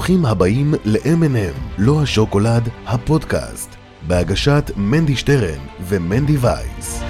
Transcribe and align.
ברוכים 0.00 0.26
הבאים 0.26 0.74
ל-M&M, 0.84 1.60
לא 1.78 2.02
השוקולד, 2.02 2.68
הפודקאסט, 2.86 3.76
בהגשת 4.06 4.70
מנדי 4.76 5.16
שטרן 5.16 5.58
ומנדי 5.80 6.36
וייס. 6.36 7.09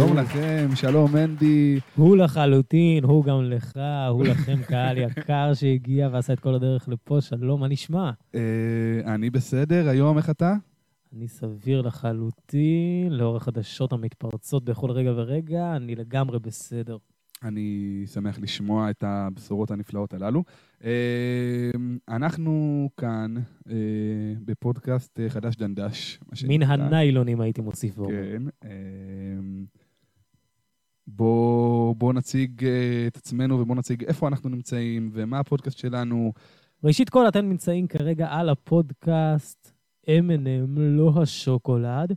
שלום 0.00 0.16
לכם, 0.16 0.68
שלום 0.74 1.12
מנדי. 1.12 1.80
הוא 1.96 2.16
לחלוטין, 2.16 3.04
הוא 3.04 3.24
גם 3.24 3.42
לך, 3.42 3.80
הוא 4.10 4.24
לכם, 4.24 4.62
קהל 4.68 4.98
יקר 4.98 5.54
שהגיע 5.54 6.08
ועשה 6.12 6.32
את 6.32 6.40
כל 6.40 6.54
הדרך 6.54 6.88
לפה. 6.88 7.20
שלום, 7.20 7.60
מה 7.60 7.68
נשמע? 7.68 8.10
אה, 8.34 9.14
אני 9.14 9.30
בסדר, 9.30 9.88
היום 9.88 10.18
איך 10.18 10.30
אתה? 10.30 10.54
אני 11.16 11.28
סביר 11.28 11.82
לחלוטין, 11.82 13.12
לאור 13.12 13.36
החדשות 13.36 13.92
המתפרצות 13.92 14.64
בכל 14.64 14.90
רגע 14.90 15.12
ורגע, 15.16 15.76
אני 15.76 15.94
לגמרי 15.96 16.38
בסדר. 16.38 16.96
אני 17.42 18.02
שמח 18.06 18.38
לשמוע 18.38 18.90
את 18.90 19.04
הבשורות 19.06 19.70
הנפלאות 19.70 20.14
הללו. 20.14 20.44
אה, 20.84 21.70
אנחנו 22.08 22.88
כאן 22.96 23.34
אה, 23.70 23.74
בפודקאסט 24.44 25.20
חדש 25.28 25.56
דנדש. 25.56 26.20
מן. 26.48 26.62
הניילונים 26.62 27.40
הייתי 27.40 27.60
מוסיף 27.60 27.98
ואומר. 27.98 28.14
כן. 28.14 28.68
בואו 31.16 31.94
בוא 31.98 32.12
נציג 32.12 32.64
אה, 32.64 33.06
את 33.06 33.16
עצמנו 33.16 33.60
ובואו 33.60 33.78
נציג 33.78 34.04
איפה 34.04 34.28
אנחנו 34.28 34.48
נמצאים 34.48 35.10
ומה 35.12 35.38
הפודקאסט 35.38 35.78
שלנו. 35.78 36.32
ראשית 36.84 37.10
כל, 37.10 37.28
אתם 37.28 37.48
נמצאים 37.48 37.86
כרגע 37.86 38.28
על 38.30 38.48
הפודקאסט 38.48 39.72
M&M, 40.06 40.68
לא 40.76 41.12
השוקולד, 41.22 42.12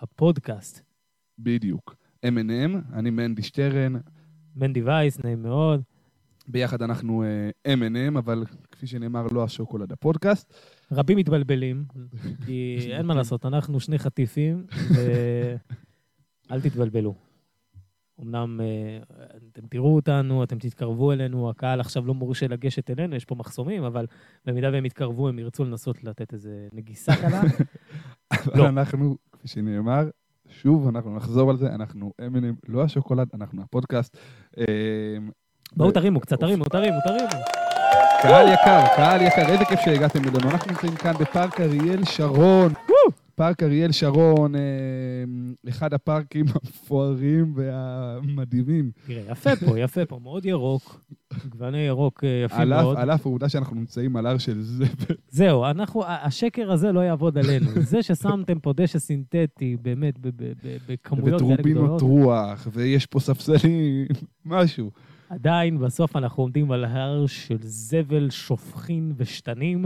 הפודקאסט. 0.00 0.80
בדיוק. 1.38 1.96
M&M, 2.26 2.94
אני 2.94 3.10
מנדי 3.10 3.42
שטרן, 3.42 3.92
מנדי 4.56 4.82
וייס, 4.82 5.24
נעים 5.24 5.42
מאוד. 5.42 5.82
ביחד 6.48 6.82
אנחנו 6.82 7.24
אה, 7.24 7.74
M&M, 7.74 8.18
אבל 8.18 8.44
כפי 8.70 8.86
שנאמר, 8.86 9.26
לא 9.32 9.44
השוקולד 9.44 9.92
הפודקאסט. 9.92 10.54
רבים 10.92 11.18
מתבלבלים, 11.18 11.84
כי 12.46 12.78
אין 12.96 13.06
מה 13.06 13.14
לעשות, 13.14 13.46
אנחנו 13.46 13.80
שני 13.80 13.98
חטיפים, 13.98 14.66
ואל 16.50 16.60
תתבלבלו. 16.64 17.29
אמנם 18.22 18.60
אה, 18.60 18.98
אתם 19.52 19.66
תראו 19.66 19.94
אותנו, 19.94 20.44
אתם 20.44 20.58
תתקרבו 20.58 21.12
אלינו, 21.12 21.50
הקהל 21.50 21.80
עכשיו 21.80 22.06
לא 22.06 22.14
מורשה 22.14 22.48
לגשת 22.48 22.90
אלינו, 22.90 23.16
יש 23.16 23.24
פה 23.24 23.34
מחסומים, 23.34 23.84
אבל 23.84 24.06
במידה 24.46 24.70
והם 24.72 24.86
יתקרבו, 24.86 25.28
הם 25.28 25.38
ירצו 25.38 25.64
לנסות 25.64 26.04
לתת 26.04 26.32
איזה 26.32 26.68
נגיסה 26.72 27.16
קלה. 27.16 27.40
אבל 28.32 28.58
לא. 28.62 28.68
אנחנו, 28.68 29.16
כפי 29.32 29.48
שנאמר, 29.48 30.08
שוב, 30.48 30.88
אנחנו 30.88 31.16
נחזור 31.16 31.50
על 31.50 31.56
זה, 31.56 31.74
אנחנו 31.74 32.12
M&M, 32.20 32.68
לא 32.68 32.82
השוקולד, 32.82 33.28
אנחנו 33.34 33.62
הפודקאסט. 33.62 34.16
אה, 34.58 34.64
בואו 35.76 35.90
תרימו 35.90 36.20
קצת, 36.20 36.40
תרימו, 36.40 36.64
תרימו, 36.64 36.96
תרימו. 37.04 37.44
קהל 38.22 38.48
יקר, 38.52 38.80
קהל 38.96 39.22
יקר, 39.22 39.52
איזה 39.52 39.64
כיף 39.64 39.80
שהגעתם 39.80 40.22
אלינו. 40.22 40.50
אנחנו 40.50 40.70
נמצאים 40.70 40.94
כאן 40.94 41.12
בפארק 41.20 41.60
אריאל 41.60 42.04
שרון. 42.04 42.72
פארק 43.40 43.62
אריאל 43.62 43.92
שרון, 43.92 44.54
אה, 44.54 44.60
אחד 45.68 45.94
הפארקים 45.94 46.46
המפוארים 46.54 47.52
והמדהימים. 47.56 48.90
תראה, 49.06 49.22
יפה 49.30 49.50
פה, 49.56 49.78
יפה 49.78 50.06
פה, 50.06 50.18
מאוד 50.22 50.44
ירוק, 50.44 51.04
גווני 51.48 51.78
ירוק 51.78 52.24
אה, 52.24 52.42
יפים 52.44 52.60
על 52.60 52.82
מאוד. 52.82 52.96
על 52.96 53.10
אף 53.10 53.26
העובדה 53.26 53.48
שאנחנו 53.48 53.76
נמצאים 53.76 54.16
על 54.16 54.26
הר 54.26 54.38
של 54.38 54.62
זבל. 54.62 55.14
זהו, 55.30 55.64
אנחנו, 55.64 56.02
השקר 56.06 56.72
הזה 56.72 56.92
לא 56.92 57.00
יעבוד 57.00 57.38
עלינו. 57.38 57.66
זה 57.76 58.02
ששמתם 58.02 58.58
פה 58.58 58.72
דשא 58.76 58.98
סינתטי, 58.98 59.76
באמת, 59.82 60.14
בכמויות 60.88 61.40
כאלה 61.40 61.56
גדולות, 61.56 62.02
רוח, 62.02 62.68
ויש 62.72 63.06
פה 63.06 63.20
ספסלים, 63.20 64.06
משהו. 64.44 64.90
עדיין 65.30 65.78
בסוף 65.78 66.16
אנחנו 66.16 66.42
עומדים 66.42 66.72
על 66.72 66.84
הר 66.84 67.26
של 67.26 67.58
זבל, 67.60 68.30
שופכין 68.30 69.12
ושתנים, 69.16 69.84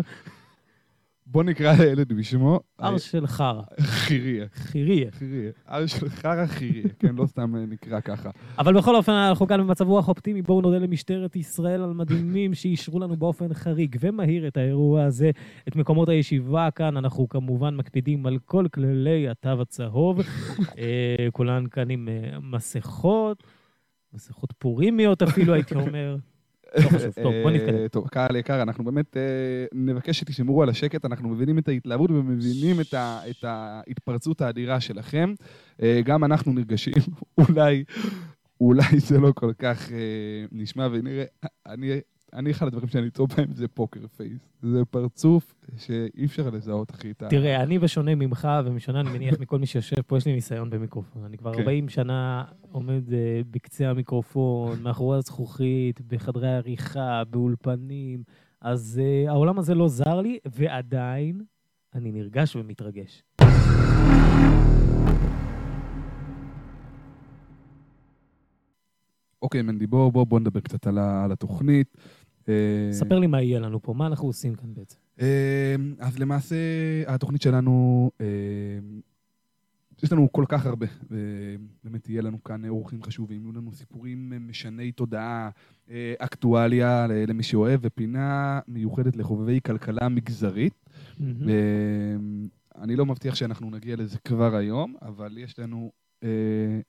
בוא 1.26 1.42
נקרא 1.44 1.72
לילד 1.72 2.12
בשמו. 2.12 2.60
הר 2.78 2.98
של 2.98 3.26
חרא, 3.26 3.62
חיריה. 3.80 4.46
חיריה. 4.54 5.10
חיריה. 5.10 5.50
הר 5.66 5.86
של 5.86 6.08
חרא 6.08 6.46
חיריה, 6.46 6.88
כן, 6.98 7.14
לא 7.16 7.26
סתם 7.26 7.56
אה, 7.56 7.66
נקרא 7.66 8.00
ככה. 8.00 8.30
אבל 8.58 8.78
בכל 8.78 8.96
אופן, 8.96 9.12
אנחנו 9.12 9.46
כאן 9.46 9.60
במצב 9.60 9.88
רוח 9.88 10.08
אופטימי. 10.08 10.42
בואו 10.42 10.60
נודה 10.60 10.78
למשטרת 10.78 11.36
ישראל 11.36 11.82
על 11.82 11.92
מדהימים 11.92 12.54
שאישרו 12.54 13.00
לנו 13.00 13.16
באופן 13.16 13.54
חריג 13.54 13.96
ומהיר 14.00 14.48
את 14.48 14.56
האירוע 14.56 15.04
הזה, 15.04 15.30
את 15.68 15.76
מקומות 15.76 16.08
הישיבה 16.08 16.70
כאן. 16.70 16.96
אנחנו 16.96 17.28
כמובן 17.28 17.76
מקפידים 17.76 18.26
על 18.26 18.38
כל 18.44 18.66
כללי 18.72 19.28
התו 19.28 19.62
הצהוב. 19.62 20.20
אה, 20.78 21.26
כולן 21.32 21.66
כאן 21.66 21.90
עם 21.90 22.08
אה, 22.08 22.38
מסכות, 22.42 23.44
מסכות 24.12 24.52
פורימיות 24.58 25.22
אפילו, 25.22 25.54
הייתי 25.54 25.74
אומר. 25.74 26.16
לא 26.76 26.88
חשוב, 26.88 27.12
טוב, 27.22 27.32
בוא 27.42 27.50
נתקדם. 27.50 27.74
אה, 27.74 27.88
טוב, 27.88 28.08
קהל 28.08 28.36
יקר, 28.36 28.62
אנחנו 28.62 28.84
באמת 28.84 29.16
אה, 29.16 29.22
נבקש 29.74 30.18
שתשמרו 30.20 30.62
על 30.62 30.68
השקט, 30.68 31.04
אנחנו 31.04 31.28
מבינים 31.28 31.58
את 31.58 31.68
ההתלהבות 31.68 32.10
ומבינים 32.10 32.80
את 32.80 32.94
ה- 32.94 33.20
את 33.30 33.44
ההתפרצות 33.44 34.40
האדירה 34.40 34.80
שלכם. 34.80 35.34
אה, 35.82 36.00
גם 36.04 36.24
אנחנו 36.24 36.52
נרגשים, 36.52 36.94
אולי, 37.48 37.84
אולי 38.60 38.98
זה 38.98 39.18
לא 39.20 39.32
כל 39.34 39.52
כך 39.58 39.90
נשמע 40.52 40.88
ונראה. 40.92 41.24
אני, 41.66 41.90
אני, 42.34 42.50
אחד 42.50 42.66
הדברים 42.66 42.88
שאני 42.88 43.10
טוב 43.10 43.28
בהם 43.36 43.52
זה 43.52 43.68
פוקר 43.68 44.06
פייס. 44.16 44.38
זה 44.62 44.84
פרצוף 44.84 45.54
שאי 45.76 46.24
אפשר 46.24 46.50
לזהות, 46.50 46.90
אחי, 46.90 47.10
את 47.10 47.22
ה... 47.22 47.28
תראה, 47.28 47.62
אני 47.62 47.78
בשונה 47.78 48.14
ממך, 48.14 48.48
ומשונה, 48.64 49.00
אני 49.00 49.10
מניח, 49.10 49.34
מכל 49.40 49.58
מי 49.58 49.66
שיושב 49.66 50.02
פה, 50.02 50.16
יש 50.16 50.26
לי 50.26 50.32
ניסיון 50.32 50.70
במיקרופון. 50.70 51.24
אני 51.24 51.38
כבר 51.38 51.54
כן. 51.54 51.60
40 51.60 51.88
שנה 51.88 52.44
עומד 52.72 53.12
אה, 53.12 53.40
בקצה 53.50 53.90
המיקרופון, 53.90 54.82
מאחורי 54.82 55.18
הזכוכית, 55.18 56.00
בחדרי 56.00 56.48
העריכה, 56.48 57.22
באולפנים, 57.30 58.22
אז 58.60 59.00
אה, 59.04 59.30
העולם 59.30 59.58
הזה 59.58 59.74
לא 59.74 59.88
זר 59.88 60.20
לי, 60.20 60.38
ועדיין 60.44 61.42
אני 61.94 62.12
נרגש 62.12 62.56
ומתרגש. 62.56 63.22
אוקיי, 69.42 69.62
מנדי, 69.62 69.86
בוא, 69.86 70.12
בוא, 70.12 70.24
בוא 70.24 70.40
נדבר 70.40 70.60
קצת 70.60 70.86
על, 70.86 70.98
על 70.98 71.32
התוכנית. 71.32 71.96
אה, 72.48 72.92
ספר 72.92 73.18
לי 73.18 73.26
מה 73.26 73.42
יהיה 73.42 73.60
לנו 73.60 73.82
פה, 73.82 73.94
מה 73.94 74.06
אנחנו 74.06 74.28
עושים 74.28 74.54
כאן 74.54 74.74
בעצם. 74.74 74.98
אה, 75.20 75.74
אז 75.98 76.18
למעשה, 76.18 76.56
התוכנית 77.06 77.42
שלנו, 77.42 78.10
אה, 78.20 78.26
יש 80.02 80.12
לנו 80.12 80.32
כל 80.32 80.44
כך 80.48 80.66
הרבה, 80.66 80.86
ובאמת 81.10 82.08
יהיה 82.08 82.22
לנו 82.22 82.44
כאן 82.44 82.68
אורחים 82.68 83.02
חשובים, 83.02 83.42
יהיו 83.42 83.52
לנו 83.52 83.72
סיפורים 83.72 84.32
משני 84.48 84.92
תודעה, 84.92 85.50
אקטואליה 86.18 87.06
למי 87.06 87.42
שאוהב, 87.42 87.80
ופינה 87.82 88.60
מיוחדת 88.68 89.16
לחובבי 89.16 89.60
כלכלה 89.66 90.08
מגזרית. 90.08 90.74
אה, 91.20 92.16
אני 92.82 92.96
לא 92.96 93.06
מבטיח 93.06 93.34
שאנחנו 93.34 93.70
נגיע 93.70 93.96
לזה 93.96 94.18
כבר 94.18 94.56
היום, 94.56 94.94
אבל 95.02 95.38
יש 95.38 95.58
לנו 95.58 95.92
אה, 96.22 96.80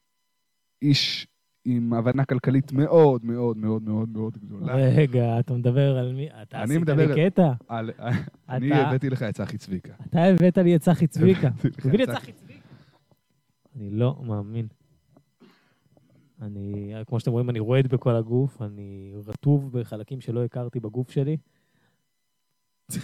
איש 0.81 1.27
עם 1.65 1.93
הבנה 1.93 2.25
כלכלית 2.25 2.71
מאוד 2.71 3.25
מאוד 3.25 3.57
מאוד 3.57 3.83
מאוד 3.83 4.09
מאוד 4.09 4.37
גדולה. 4.37 4.75
רגע, 4.75 5.39
אתה 5.39 5.53
מדבר 5.53 5.97
על 5.97 6.13
מי? 6.13 6.27
אתה 6.41 6.61
עשית 6.61 6.77
מדבר 6.81 7.13
לי 7.15 7.29
קטע? 7.29 7.51
על- 7.67 7.91
אני 8.49 8.73
הבאתי 8.73 9.09
לך 9.09 9.23
את 9.23 9.35
צחי 9.35 9.57
צביקה. 9.57 9.93
אתה 10.09 10.23
הבאת 10.23 10.57
לי 10.57 10.75
את 10.75 10.81
צחי 10.81 11.07
צביקה. 11.07 11.47
הבאתי 11.47 11.87
הביא 11.87 11.97
לי 11.97 12.03
את. 12.03 12.09
צחי 12.09 12.31
צביקה. 12.31 12.59
אני 13.75 13.89
לא 13.89 14.15
מאמין. 14.27 14.67
אני, 16.41 16.93
כמו 17.07 17.19
שאתם 17.19 17.31
רואים, 17.31 17.49
אני 17.49 17.59
רועד 17.59 17.87
בכל 17.87 18.15
הגוף, 18.15 18.61
אני 18.61 19.13
רטוב 19.27 19.79
בחלקים 19.79 20.21
שלא 20.21 20.43
הכרתי 20.43 20.79
בגוף 20.79 21.11
שלי. 21.11 21.37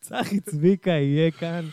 צחי 0.00 0.40
צביקה 0.40 0.90
יהיה 0.90 1.30
כאן. 1.30 1.64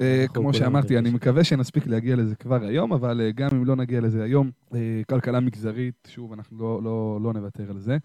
אה, 0.00 0.24
כמו 0.34 0.54
שאמרתי. 0.54 0.98
אני 0.98 1.10
מקווה 1.10 1.44
שנספיק 1.44 1.86
להגיע 1.86 2.16
לזה 2.16 2.34
כבר 2.36 2.64
היום, 2.64 2.92
אבל 2.92 3.20
אה, 3.20 3.30
גם 3.32 3.48
אם 3.52 3.64
לא 3.64 3.76
נגיע 3.76 4.00
לזה 4.00 4.22
היום, 4.24 4.50
אה, 4.74 5.02
כלכלה 5.08 5.40
מגזרית, 5.40 6.08
שוב, 6.08 6.32
אנחנו 6.32 6.58
לא- 6.58 6.80
לא 6.82 7.18
לא 7.22 7.32
נוותר 7.32 7.70
על 7.70 7.78
זה. 7.80 7.96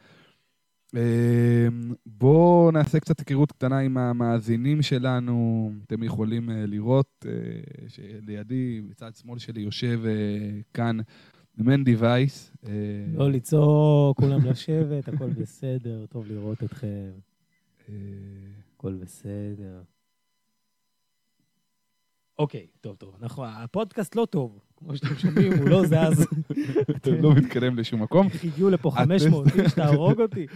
אה, 0.95 1.67
בואו 2.05 2.71
נעשה 2.73 2.99
קצת 2.99 3.19
היכרות 3.19 3.51
קטנה 3.51 3.79
עם 3.79 3.97
המאזינים 3.97 4.81
שלנו. 4.81 5.71
אתם 5.87 6.03
יכולים 6.03 6.49
לראות 6.53 7.25
שלידי, 7.87 8.81
בצד 8.89 9.11
שמאל 9.15 9.39
שלי, 9.39 9.61
יושב 9.61 10.01
כאן 10.73 10.97
מנדי 11.57 11.95
וייס. 11.95 12.51
לא 13.15 13.31
לצעוק, 13.31 14.17
כולם 14.19 14.45
לשבת, 14.45 15.07
הכל 15.07 15.29
בסדר, 15.29 16.05
טוב 16.09 16.25
לראות 16.27 16.63
אתכם, 16.63 17.09
הכל 18.77 18.93
בסדר. 18.93 19.81
אוקיי, 22.41 22.67
טוב, 22.81 22.95
טוב. 22.95 23.15
נכון, 23.19 23.47
הפודקאסט 23.51 24.15
לא 24.15 24.25
טוב. 24.29 24.59
כמו 24.77 24.97
שאתם 24.97 25.15
שומעים, 25.17 25.53
הוא 25.53 25.69
לא 25.69 25.85
זז. 25.85 26.27
אתה 26.97 27.11
לא 27.11 27.33
מתקדם 27.33 27.77
לשום 27.77 28.03
מקום. 28.03 28.27
איך 28.27 28.43
הגיעו 28.43 28.69
לפה 28.69 28.91
500 28.91 29.47
איש, 29.47 29.73
תהרוג 29.73 30.21
אותי. 30.21 30.47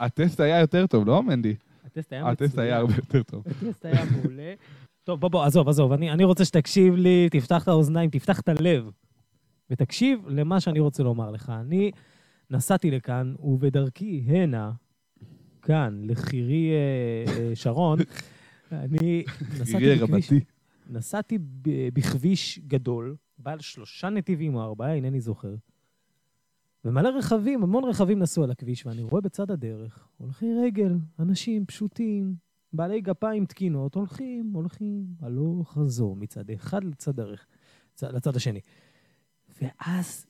הטסט 0.00 0.40
היה 0.40 0.60
יותר 0.60 0.86
טוב, 0.86 1.06
לא, 1.06 1.22
מנדי? 1.22 1.54
הטסט 1.84 2.12
היה 2.12 2.22
מצוין. 2.22 2.32
הטסט 2.32 2.58
היה 2.58 2.76
הרבה 2.76 2.94
יותר 2.96 3.22
טוב. 3.22 3.44
הטסט 3.46 3.84
היה 3.84 4.04
מעולה. 4.04 4.54
טוב, 5.04 5.20
בוא, 5.20 5.28
בוא, 5.28 5.44
עזוב, 5.44 5.68
עזוב, 5.68 5.92
אני, 5.92 6.10
אני 6.10 6.24
רוצה 6.24 6.44
שתקשיב 6.44 6.94
לי, 6.94 7.28
תפתח 7.30 7.62
את 7.62 7.68
האוזניים, 7.68 8.10
תפתח 8.10 8.40
את 8.40 8.48
הלב, 8.48 8.90
ותקשיב 9.70 10.28
למה 10.28 10.60
שאני 10.60 10.80
רוצה 10.80 11.02
לומר 11.02 11.30
לך. 11.30 11.52
אני 11.60 11.90
נסעתי 12.50 12.90
לכאן, 12.90 13.34
ובדרכי 13.38 14.24
הנה, 14.26 14.70
כאן, 15.62 16.00
לחירי 16.04 16.70
אה, 16.70 17.32
אה, 17.32 17.50
שרון, 17.54 17.98
אני 18.72 19.24
נסעתי 20.90 21.38
בכביש, 21.92 22.58
גדול, 22.58 23.16
בעל 23.38 23.60
שלושה 23.60 24.08
נתיבים 24.08 24.54
או 24.54 24.62
ארבעה, 24.62 24.94
אינני 24.94 25.20
זוכר. 25.20 25.54
ומלא 26.84 27.08
רכבים, 27.08 27.62
המון 27.62 27.84
רכבים 27.84 28.18
נסעו 28.18 28.44
על 28.44 28.50
הכביש, 28.50 28.86
ואני 28.86 29.02
רואה 29.02 29.20
בצד 29.20 29.50
הדרך 29.50 30.08
הולכי 30.16 30.46
רגל, 30.64 30.92
אנשים 31.18 31.66
פשוטים, 31.66 32.34
בעלי 32.72 33.00
גפיים 33.00 33.46
תקינות, 33.46 33.94
הולכים, 33.94 34.50
הולכים, 34.52 35.06
הלוך 35.20 35.72
חזור, 35.72 36.16
מצד 36.16 36.50
אחד 36.50 36.84
לצד 36.84 37.16
דרך, 37.16 37.46
צ- 37.94 38.02
לצד 38.02 38.36
השני. 38.36 38.60
ואז 39.62 40.26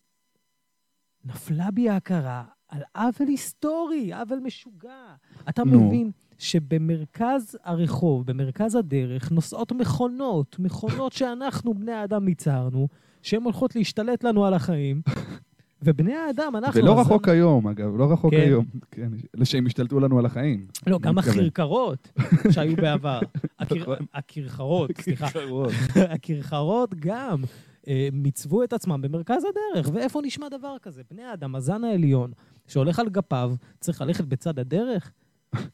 נפלה 1.25 1.71
בי 1.71 1.89
ההכרה 1.89 2.45
על 2.69 2.83
עוול 2.95 3.29
היסטורי, 3.29 4.13
עוול 4.13 4.39
משוגע. 4.39 5.15
אתה 5.49 5.65
נו. 5.65 5.87
מבין 5.87 6.11
שבמרכז 6.39 7.59
הרחוב, 7.65 8.27
במרכז 8.27 8.75
הדרך, 8.75 9.33
נוסעות 9.33 9.73
מכונות, 9.73 10.57
מכונות 10.59 11.13
שאנחנו, 11.13 11.75
בני 11.75 11.93
האדם, 11.93 12.29
ייצרנו, 12.29 12.89
שהן 13.23 13.43
הולכות 13.43 13.77
להשתלט 13.77 14.25
לנו 14.25 14.47
על 14.47 14.55
החיים, 14.55 15.03
ובני 15.83 16.15
האדם, 16.15 16.53
אנחנו... 16.57 16.83
ולא 16.83 17.01
רחוק 17.01 17.29
היום, 17.29 17.69
אגב, 17.69 17.97
לא 17.97 18.13
רחוק 18.13 18.35
כן. 18.35 18.41
היום. 18.41 18.65
כן, 18.91 19.11
שהם 19.45 19.67
השתלטו 19.67 20.01
לנו 20.01 20.19
על 20.19 20.27
החיים. 20.27 20.67
לא, 20.87 20.99
גם. 20.99 21.19
הכרכרות 21.19 22.13
שהיו 22.51 22.77
בעבר. 22.83 23.21
נכון. 23.61 23.97
הכרכרות, 24.15 24.91
סליחה. 25.01 25.31
כרכרות. 25.31 25.73
הכרכרות 25.97 26.95
גם 26.95 27.43
אה, 27.89 28.09
מיצבו 28.13 28.65
את 28.65 28.73
עצמם 28.73 29.01
במרכז 29.03 29.43
הדרך. 29.45 29.91
ואיפה 29.93 30.21
נשמע 30.25 30.49
דבר 30.49 30.77
כזה? 30.83 31.03
בני 31.11 31.23
האדם, 31.23 31.55
הזן 31.55 31.85
העליון, 31.85 32.33
שהולך 32.67 32.99
על 32.99 33.09
גפיו, 33.09 33.53
צריך 33.81 34.01
ללכת 34.03 34.25
בצד 34.25 34.59
הדרך? 34.59 35.13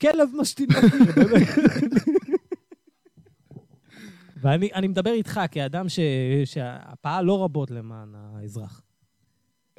כלב 0.01 0.29
משתין. 0.41 0.69
ואני 4.43 4.71
אני 4.75 4.89
מדבר 4.89 5.13
איתך 5.13 5.41
כאדם 5.51 5.89
ש- 5.89 6.01
שפעל 6.45 7.25
לא 7.25 7.45
רבות 7.45 7.71
למען 7.71 8.15
האזרח. 8.15 8.83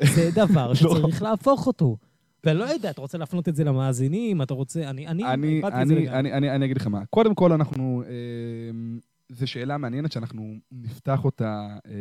זה 0.03 0.29
דבר 0.35 0.73
שצריך 0.73 1.21
להפוך 1.21 1.67
אותו. 1.67 1.97
ואני 2.43 2.59
לא 2.59 2.63
יודע, 2.63 2.89
אתה 2.89 3.01
רוצה 3.01 3.17
להפנות 3.17 3.49
את 3.49 3.55
זה 3.55 3.63
למאזינים? 3.63 4.41
אתה 4.41 4.53
רוצה... 4.53 4.89
אני... 4.89 5.07
אני... 5.07 5.25
אני, 5.33 5.61
אני. 5.63 6.09
אני, 6.09 6.33
אני, 6.33 6.51
אני 6.51 6.65
אגיד 6.65 6.77
לך 6.77 6.87
מה. 6.87 7.05
קודם 7.05 7.35
כל, 7.35 7.51
אנחנו... 7.51 8.03
אה, 8.07 8.11
זו 9.29 9.47
שאלה 9.47 9.77
מעניינת 9.77 10.11
שאנחנו 10.11 10.55
נפתח 10.71 11.25
אותה 11.25 11.67
אה, 11.87 11.91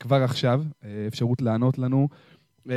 כבר 0.00 0.22
עכשיו, 0.22 0.62
אה, 0.84 1.04
אפשרות 1.06 1.42
לענות 1.42 1.78
לנו 1.78 2.08
אה, 2.70 2.74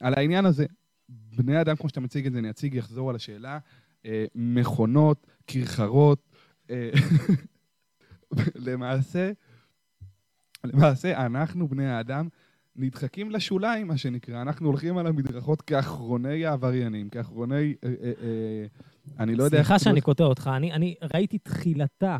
על 0.00 0.14
העניין 0.16 0.46
הזה. 0.46 0.66
בני 1.08 1.60
אדם, 1.60 1.76
כמו 1.76 1.88
שאתה 1.88 2.00
מציג 2.00 2.26
את 2.26 2.32
זה, 2.32 2.38
אני 2.38 2.50
אציג, 2.50 2.74
יחזור 2.74 3.10
על 3.10 3.16
השאלה. 3.16 3.58
אה, 4.06 4.24
מכונות, 4.34 5.26
כרכרות, 5.46 6.22
אה, 6.70 6.90
למעשה, 8.66 9.32
למעשה, 10.64 11.26
אנחנו, 11.26 11.68
בני 11.68 11.86
האדם, 11.86 12.28
נדחקים 12.76 13.30
לשוליים, 13.30 13.88
מה 13.88 13.96
שנקרא. 13.96 14.42
אנחנו 14.42 14.68
הולכים 14.68 14.98
על 14.98 15.06
המדרכות 15.06 15.62
כאחרוני 15.62 16.46
העבריינים, 16.46 17.08
כאחרוני... 17.08 17.74
אה, 17.84 17.94
אה, 18.02 18.12
אה, 18.22 18.66
אני 19.18 19.34
לא 19.34 19.44
יודע 19.44 19.58
איך... 19.58 19.66
סליחה 19.66 19.78
שאני 19.78 20.00
קוטע 20.00 20.24
אותך, 20.24 20.50
אני, 20.56 20.72
אני 20.72 20.94
ראיתי 21.14 21.38
תחילתה 21.38 22.18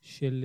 של 0.00 0.44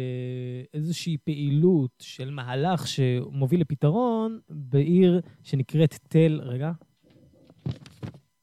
איזושהי 0.74 1.18
פעילות, 1.24 1.92
של 2.00 2.30
מהלך 2.30 2.88
שמוביל 2.88 3.62
לפתרון 3.62 4.40
בעיר 4.50 5.22
שנקראת 5.44 6.00
תל, 6.08 6.40
רגע, 6.44 6.72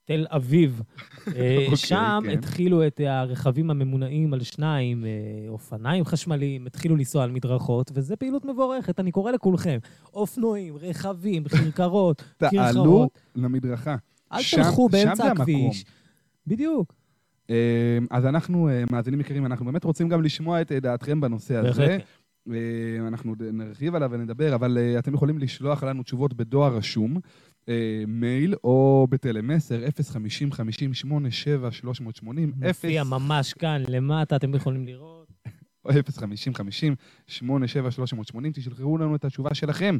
תל 0.07 0.27
אביב. 0.29 0.83
אה, 1.27 1.33
אוקיי, 1.65 1.77
שם 1.77 2.21
כן. 2.25 2.31
התחילו 2.31 2.87
את 2.87 3.01
הרכבים 3.07 3.71
הממונעים 3.71 4.35
על 4.35 4.43
שניים, 4.43 5.05
אה, 5.05 5.11
אופניים 5.49 6.05
חשמליים, 6.05 6.67
התחילו 6.67 6.97
לנסוע 6.97 7.25
על 7.25 7.31
מדרכות, 7.31 7.91
וזו 7.95 8.15
פעילות 8.19 8.45
מבורכת, 8.45 9.01
אני 9.01 9.13
קורא 9.13 9.33
לכולכם. 9.33 9.79
אופנועים, 10.15 10.77
רכבים, 10.77 11.45
כרכרות, 11.49 12.23
תעלו 12.37 12.51
כרכרות. 12.65 13.19
למדרכה. 13.37 13.97
אל 14.33 14.41
שם- 14.41 14.57
תלכו 14.63 14.89
שם 14.93 15.07
באמצע. 15.07 15.27
הכביש. 15.33 15.85
בדיוק. 16.47 16.95
אה, 17.51 17.57
אז 18.11 18.27
אנחנו, 18.27 18.69
אה, 18.69 18.85
מאזינים 18.93 19.21
יקרים, 19.21 19.47
אנחנו 19.47 19.67
באמת 19.67 19.85
רוצים 19.85 20.09
גם 20.09 20.23
לשמוע 20.23 20.61
את 20.61 20.73
אה, 20.73 20.81
דעתכם 20.81 21.21
בנושא 21.21 21.57
הזה. 21.57 21.69
בהחלט. 21.87 22.03
אה, 22.51 22.57
אנחנו 23.09 23.35
נרחיב 23.53 23.95
עליו 23.95 24.11
ונדבר, 24.13 24.55
אבל 24.55 24.79
אה, 24.79 24.99
אתם 24.99 25.15
יכולים 25.15 25.39
לשלוח 25.39 25.83
לנו 25.85 26.03
תשובות 26.03 26.35
בדואר 26.35 26.77
רשום, 26.77 27.17
אה, 27.17 27.21
מייל 28.07 28.55
או 28.65 29.07
בטלמסר 29.11 29.85
050-50-87-380, 29.87 29.89
מופיע 32.57 33.05
ממש 33.05 33.53
כאן 33.53 33.83
למטה, 33.89 34.37
אתם 34.37 34.55
יכולים 34.55 34.87
לראות. 34.87 35.27
050-50-87-380, 35.89 35.91
תשלחו 38.55 38.99
לנו 38.99 39.17
את 39.17 39.25
התשובה 39.25 39.55
שלכם. 39.55 39.99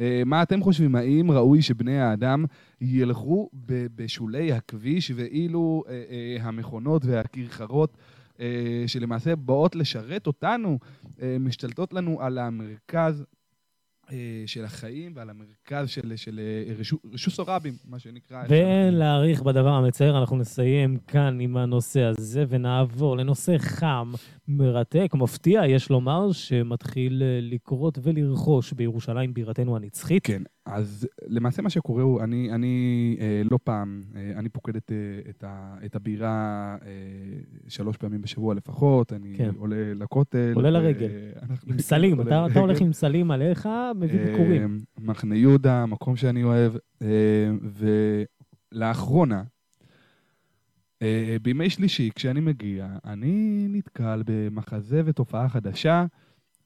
אה, 0.00 0.22
מה 0.26 0.42
אתם 0.42 0.62
חושבים? 0.62 0.94
האם 0.94 1.30
ראוי 1.30 1.62
שבני 1.62 2.00
האדם 2.00 2.44
ילכו 2.80 3.50
ב- 3.66 3.86
בשולי 3.96 4.52
הכביש, 4.52 5.12
ואילו 5.16 5.84
אה, 5.88 6.02
אה, 6.10 6.48
המכונות 6.48 7.04
והכרכרות 7.04 7.96
אה, 8.40 8.46
שלמעשה 8.86 9.36
באות 9.36 9.76
לשרת 9.76 10.26
אותנו, 10.26 10.78
אה, 11.22 11.36
משתלטות 11.40 11.92
לנו 11.92 12.20
על 12.20 12.38
המרכז 12.38 13.20
אה, 13.20 13.24
של 14.46 14.64
החיים 14.64 15.12
ועל 15.14 15.30
המרכז 15.30 15.88
של, 15.88 16.12
של 16.16 16.40
אה, 16.40 16.74
רשו- 16.78 16.98
רשוס 17.12 17.38
הרבים, 17.40 17.74
מה 17.88 17.98
שנקרא. 17.98 18.42
ואין 18.48 18.94
להאריך 18.94 19.42
בדבר 19.42 19.68
המצער, 19.68 20.20
אנחנו 20.20 20.36
נסיים 20.36 20.96
כאן 21.06 21.38
עם 21.40 21.56
הנושא 21.56 22.00
הזה 22.02 22.44
ונעבור 22.48 23.16
לנושא 23.16 23.58
חם, 23.58 24.12
מרתק, 24.48 25.08
מפתיע, 25.14 25.62
יש 25.66 25.90
לומר, 25.90 26.32
שמתחיל 26.32 27.22
אה, 27.22 27.38
לקרות 27.42 27.98
ולרכוש 28.02 28.72
בירושלים 28.72 29.34
בירתנו 29.34 29.76
הנצחית. 29.76 30.26
כן, 30.26 30.42
אז 30.66 31.08
למעשה 31.26 31.62
מה 31.62 31.70
שקורה 31.70 32.02
הוא, 32.02 32.20
אני, 32.22 32.52
אני 32.52 32.76
אה, 33.20 33.42
לא 33.50 33.58
פעם, 33.64 34.02
אה, 34.16 34.32
אני 34.38 34.48
פוקד 34.48 34.76
את, 34.76 34.92
אה, 34.92 35.30
את, 35.30 35.44
ה, 35.46 35.76
את 35.86 35.96
הבירה 35.96 36.36
אה, 36.82 36.88
שלוש 37.68 37.96
פעמים 37.96 38.22
בשבוע 38.22 38.54
לפחות, 38.54 39.12
אני 39.12 39.34
כן. 39.36 39.50
עולה 39.58 39.94
לכותל. 39.94 40.52
עולה 40.54 40.68
ו- 40.68 40.72
לרגל. 40.72 41.08
אנחנו- 41.42 41.72
עם 41.72 41.78
סלים, 41.78 42.20
אתה, 42.20 42.28
אתה 42.28 42.40
לרגל. 42.46 42.60
הולך 42.60 42.80
עם 42.80 42.92
סלים 42.92 43.30
עליך, 43.30 43.68
מביא 43.96 44.18
אה, 44.18 44.24
ביקורים. 44.26 44.80
מחנה 44.98 45.36
יהודה, 45.36 45.86
מקום 45.86 46.16
שאני 46.16 46.42
אוהב, 46.44 46.72
אה, 47.02 47.50
ולאחרונה, 48.72 49.42
אה, 51.02 51.36
בימי 51.42 51.70
שלישי, 51.70 52.10
כשאני 52.14 52.40
מגיע, 52.40 52.88
אני 53.04 53.66
נתקל 53.68 54.22
במחזה 54.26 55.02
ותופעה 55.04 55.48
חדשה, 55.48 56.04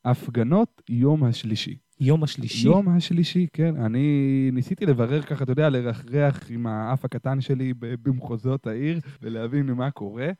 הפגנות 0.04 0.82
יום 0.88 1.24
השלישי. 1.24 1.76
יום 2.00 2.22
השלישי. 2.22 2.66
יום 2.68 2.88
השלישי, 2.88 3.46
כן. 3.52 3.76
אני 3.76 4.50
ניסיתי 4.52 4.86
לברר 4.86 5.22
ככה, 5.22 5.44
אתה 5.44 5.52
יודע, 5.52 5.68
לרחרח 5.70 6.50
עם 6.50 6.66
האף 6.66 7.04
הקטן 7.04 7.40
שלי 7.40 7.74
במחוזות 7.78 8.66
העיר 8.66 9.00
ולהבין 9.22 9.66
מה 9.66 9.90
קורה. 9.90 10.30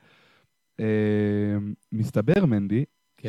אה, 0.80 1.56
מסתבר, 1.92 2.46
מנדי, 2.46 2.84
כן. 3.16 3.28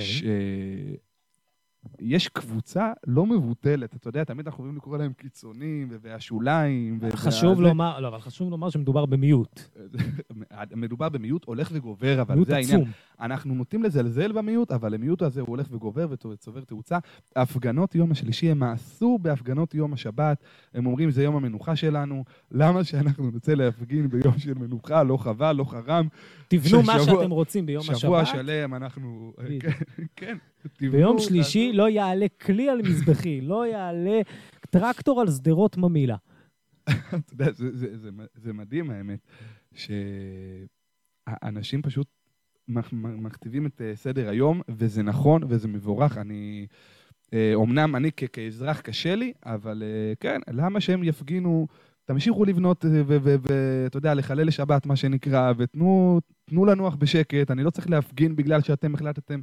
שיש 1.99 2.27
קבוצה 2.27 2.93
לא 3.07 3.25
מבוטלת, 3.25 3.95
אתה 3.95 4.09
יודע, 4.09 4.23
תמיד 4.23 4.47
אנחנו 4.47 4.63
אוהבים 4.63 4.77
לקרוא 4.77 4.97
להם 4.97 5.13
קיצונים 5.13 5.87
והשוליים. 6.01 6.99
חשוב. 7.11 7.61
לומר, 7.61 7.99
לא, 7.99 8.07
אבל 8.07 8.19
חשוב 8.19 8.49
לומר 8.51 8.69
שמדובר 8.69 9.05
במיעוט. 9.05 9.61
מדובר 10.75 11.09
במיעוט 11.09 11.45
הולך 11.45 11.69
וגובר, 11.73 12.21
אבל 12.21 12.33
מיעוט 12.35 12.47
זה 12.47 12.55
העניין. 12.55 12.81
עצום. 12.81 12.91
אנחנו 13.19 13.55
נוטים 13.55 13.83
לזלזל 13.83 14.31
במיעוט, 14.31 14.71
אבל 14.71 14.93
המיעוט 14.93 15.21
הזה 15.21 15.41
הוא 15.41 15.49
הולך 15.49 15.67
וגובר 15.71 16.07
וצובר 16.09 16.63
תאוצה. 16.63 16.97
הפגנות 17.35 17.95
יום 17.95 18.11
השלישי 18.11 18.51
הם 18.51 18.59
מאסו 18.59 19.19
בהפגנות 19.21 19.75
יום 19.75 19.93
השבת. 19.93 20.43
הם 20.73 20.85
אומרים, 20.85 21.11
זה 21.11 21.23
יום 21.23 21.35
המנוחה 21.35 21.75
שלנו, 21.75 22.23
למה 22.51 22.83
שאנחנו 22.83 23.31
נצא 23.31 23.53
להפגין 23.53 24.09
ביום 24.09 24.37
של 24.37 24.53
מנוחה? 24.53 25.03
לא 25.03 25.17
חבל, 25.17 25.51
לא 25.51 25.63
חרם. 25.63 26.07
תבנו 26.47 26.83
מה 26.83 26.99
שאתם 26.99 27.29
רוצים 27.29 27.65
ביום 27.65 27.83
שבוע 27.83 28.19
השבת. 28.19 28.37
שלם 28.37 28.73
אנחנו... 28.73 29.33
כן. 30.15 30.37
תבנו, 30.77 30.91
ביום 30.91 31.19
שלישי. 31.19 31.73
לא 31.73 31.89
יעלה 31.89 32.25
כלי 32.41 32.69
על 32.69 32.81
מזבחי, 32.81 33.41
לא 33.41 33.67
יעלה 33.67 34.21
טרקטור 34.69 35.21
על 35.21 35.31
שדרות 35.31 35.77
ממילא. 35.77 36.15
אתה 36.89 37.17
יודע, 37.31 37.51
זה, 38.35 38.53
מדהים 38.53 38.89
האמת, 38.89 39.19
שאנשים 41.33 41.81
פשוט 41.81 42.07
מכתיבים 42.93 43.65
את 43.65 43.81
אה, 43.81 43.91
סדר 43.95 44.29
היום, 44.29 44.61
וזה 44.69 45.03
נכון 45.03 45.41
וזה 45.47 45.67
מבורך. 45.67 46.17
אני, 46.17 46.67
אה, 47.33 47.51
אומנם 47.53 47.95
אני 47.95 48.11
כ- 48.17 48.23
כאזרח 48.33 48.79
קשה 48.79 49.15
לי, 49.15 49.33
אבל 49.45 49.83
אה, 49.85 50.13
כן, 50.19 50.39
למה 50.51 50.81
שהם 50.81 51.03
יפגינו 51.03 51.67
תמשיכו 52.05 52.45
לבנות 52.45 52.85
ואתה 53.07 53.97
יודע, 53.97 54.13
לחלל 54.13 54.47
לשבת, 54.47 54.85
מה 54.85 54.95
שנקרא, 54.95 55.53
ותנו 55.57 56.19
תנו 56.45 56.65
לנוח 56.65 56.95
בשקט, 56.95 57.51
אני 57.51 57.63
לא 57.63 57.69
צריך 57.69 57.89
להפגין 57.89 58.35
בגלל 58.35 58.61
שאתם 58.61 58.95
החלטתם, 58.95 59.41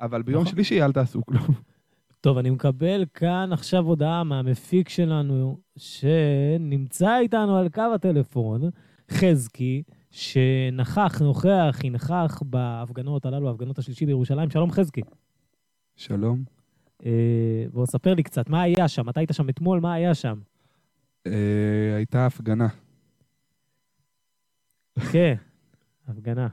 אבל 0.00 0.22
ביום 0.22 0.42
נכון. 0.42 0.52
שלישי 0.54 0.82
אל 0.82 0.92
תעשו 0.92 1.26
כלום. 1.26 1.46
טוב, 2.20 2.38
אני 2.38 2.50
מקבל 2.50 3.04
כאן 3.14 3.48
עכשיו 3.52 3.84
הודעה 3.84 4.24
מהמפיק 4.24 4.88
שלנו, 4.88 5.58
שנמצא 5.76 7.18
איתנו 7.18 7.56
על 7.56 7.68
קו 7.68 7.82
הטלפון, 7.94 8.62
חזקי, 9.10 9.82
שנכח, 10.18 11.22
נוכח, 11.22 11.78
ינכח 11.84 12.42
בהפגנות 12.46 13.26
הללו, 13.26 13.48
ההפגנות 13.48 13.78
השלישי 13.78 14.06
בירושלים. 14.06 14.50
שלום, 14.50 14.70
חזקי. 14.70 15.00
שלום. 15.96 16.44
אה, 17.06 17.64
בוא, 17.72 17.86
ספר 17.86 18.14
לי 18.14 18.22
קצת, 18.22 18.48
מה 18.48 18.62
היה 18.62 18.88
שם? 18.88 19.08
אתה 19.08 19.20
היית 19.20 19.30
שם 19.32 19.48
אתמול, 19.48 19.80
מה 19.80 19.94
היה 19.94 20.14
שם? 20.14 20.38
אה, 21.26 21.96
הייתה 21.96 22.26
הפגנה. 22.26 22.68
כן, 25.12 25.34
הפגנה. 26.08 26.48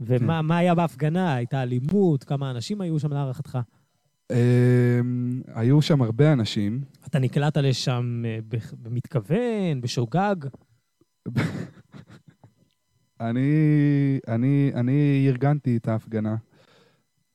ומה 0.00 0.42
מה 0.42 0.56
היה 0.56 0.74
בהפגנה? 0.74 1.34
הייתה 1.34 1.62
אלימות? 1.62 2.24
כמה 2.24 2.50
אנשים 2.50 2.80
היו 2.80 2.98
שם 2.98 3.12
להערכתך? 3.12 3.58
אה, 4.30 5.00
היו 5.54 5.82
שם 5.82 6.02
הרבה 6.02 6.32
אנשים. 6.32 6.84
אתה 7.06 7.18
נקלעת 7.18 7.56
לשם 7.56 8.22
אה, 8.26 8.38
במתכוון, 8.82 9.80
בשוגג? 9.80 10.36
אני, 13.30 14.18
אני, 14.28 14.72
אני 14.74 15.26
ארגנתי 15.28 15.76
את 15.76 15.88
ההפגנה. 15.88 16.36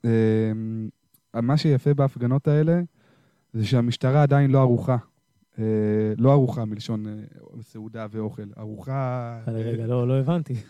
אה, 0.05 0.51
מה 1.33 1.57
שיפה 1.57 1.93
בהפגנות 1.93 2.47
האלה 2.47 2.81
זה 3.53 3.65
שהמשטרה 3.65 4.23
עדיין 4.23 4.51
לא 4.51 4.59
ערוכה. 4.59 4.97
אה, 5.59 5.63
לא 6.17 6.31
ערוכה 6.31 6.65
מלשון 6.65 7.07
אה, 7.07 7.13
סעודה 7.61 8.07
ואוכל, 8.11 8.47
ערוכה... 8.55 9.39
רגע, 9.47 9.87
לא 9.87 10.07
לא 10.07 10.19
הבנתי. 10.19 10.55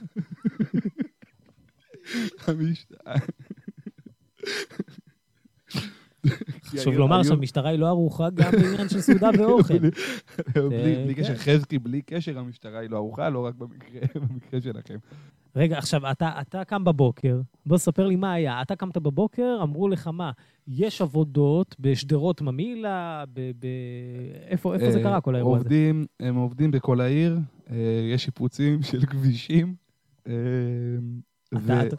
חשוב 6.65 6.93
לומר 6.93 7.23
שהמשטרה 7.23 7.69
היא 7.69 7.79
לא 7.79 7.87
ערוכה 7.87 8.29
גם 8.35 8.51
בעניין 8.51 8.89
של 8.89 9.01
סעודה 9.01 9.29
ואוכל. 9.39 9.73
בלי- 10.69 11.03
בלי 11.05 11.15
כן. 11.15 11.21
קשר, 11.23 11.35
חזקי, 11.35 11.79
בלי 11.79 12.01
קשר, 12.01 12.39
המשטרה 12.39 12.79
היא 12.79 12.89
לא 12.89 12.97
ערוכה, 12.97 13.29
לא 13.29 13.45
רק 13.45 13.55
במקרה 13.55 14.61
שלכם. 14.61 14.97
רגע, 15.55 15.77
עכשיו, 15.77 16.11
אתה, 16.11 16.31
אתה 16.41 16.63
קם 16.63 16.83
בבוקר, 16.83 17.41
בוא 17.65 17.77
ספר 17.77 18.07
לי 18.07 18.15
מה 18.15 18.33
היה. 18.33 18.61
אתה 18.61 18.75
קמת 18.75 18.97
בבוקר, 18.97 19.59
אמרו 19.63 19.87
לך 19.87 20.07
מה, 20.07 20.31
יש 20.67 21.01
עבודות 21.01 21.75
בשדרות 21.79 22.41
ממילא, 22.41 22.89
ב... 23.33 23.51
ב... 23.59 23.65
איפה, 24.47 24.73
איפה 24.75 24.91
זה 24.91 24.97
אה, 24.97 25.03
קרה, 25.03 25.21
כל 25.21 25.35
האירוע 25.35 25.57
הזה? 25.57 25.91
הם 26.19 26.35
עובדים 26.35 26.71
בכל 26.71 27.01
העיר, 27.01 27.37
אה, 27.69 27.75
יש 28.13 28.23
שיפוצים 28.25 28.83
של 28.83 29.05
כבישים. 29.05 29.75
אה, 30.27 30.33
ו- 31.55 31.57
אתה, 31.57 31.87
אתה, 31.87 31.95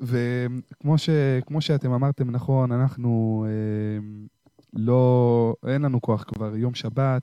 וכמו 0.00 0.98
ש, 0.98 1.10
כמו 1.46 1.60
שאתם 1.60 1.92
אמרתם 1.92 2.30
נכון, 2.30 2.72
אנחנו 2.72 3.44
אה, 3.48 4.28
לא, 4.72 5.54
אין 5.66 5.82
לנו 5.82 6.00
כוח 6.00 6.22
כבר, 6.22 6.56
יום 6.56 6.74
שבת, 6.74 7.22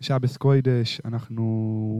שבס 0.00 0.36
קוידש, 0.36 1.00
אנחנו 1.04 1.44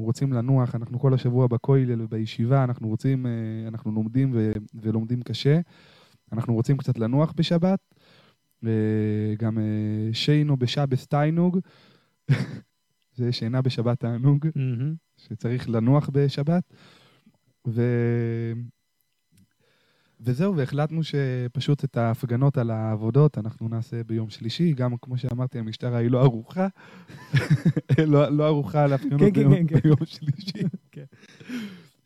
רוצים 0.04 0.32
לנוח, 0.32 0.74
אנחנו 0.74 0.98
כל 0.98 1.14
השבוע 1.14 1.46
בכולל 1.46 2.02
ובישיבה, 2.02 2.64
אנחנו 2.64 2.88
רוצים, 2.88 3.26
אה, 3.26 3.68
אנחנו 3.68 3.92
לומדים 3.92 4.30
ו, 4.34 4.52
ולומדים 4.74 5.22
קשה, 5.22 5.60
אנחנו 6.32 6.54
רוצים 6.54 6.76
קצת 6.76 6.98
לנוח 6.98 7.32
בשבת, 7.36 7.94
אה, 8.66 9.34
גם 9.38 9.58
אה, 9.58 10.10
שיינו 10.12 10.56
בשבס 10.56 11.06
תיינוג, 11.06 11.58
זה 13.16 13.32
שינה 13.32 13.62
בשבת 13.62 14.00
תענוג. 14.00 14.46
מהמם. 14.56 14.94
שצריך 15.16 15.68
לנוח 15.68 16.10
בשבת. 16.12 16.62
ו... 17.68 17.82
וזהו, 20.20 20.56
והחלטנו 20.56 21.00
שפשוט 21.02 21.84
את 21.84 21.96
ההפגנות 21.96 22.58
על 22.58 22.70
העבודות 22.70 23.38
אנחנו 23.38 23.68
נעשה 23.68 24.04
ביום 24.04 24.30
שלישי. 24.30 24.72
גם 24.72 24.96
כמו 24.96 25.18
שאמרתי, 25.18 25.58
המשטרה 25.58 25.98
היא 25.98 26.10
לא 26.10 26.22
ערוכה. 26.22 26.68
לא, 28.06 28.28
לא 28.28 28.46
ערוכה 28.46 28.86
להפגנות 28.86 29.20
כן, 29.20 29.30
כן, 29.34 29.48
ביום, 29.48 29.66
כן, 29.66 29.66
כן. 29.66 29.80
ביום 29.80 29.98
שלישי. 30.04 30.62
כן. 30.92 31.04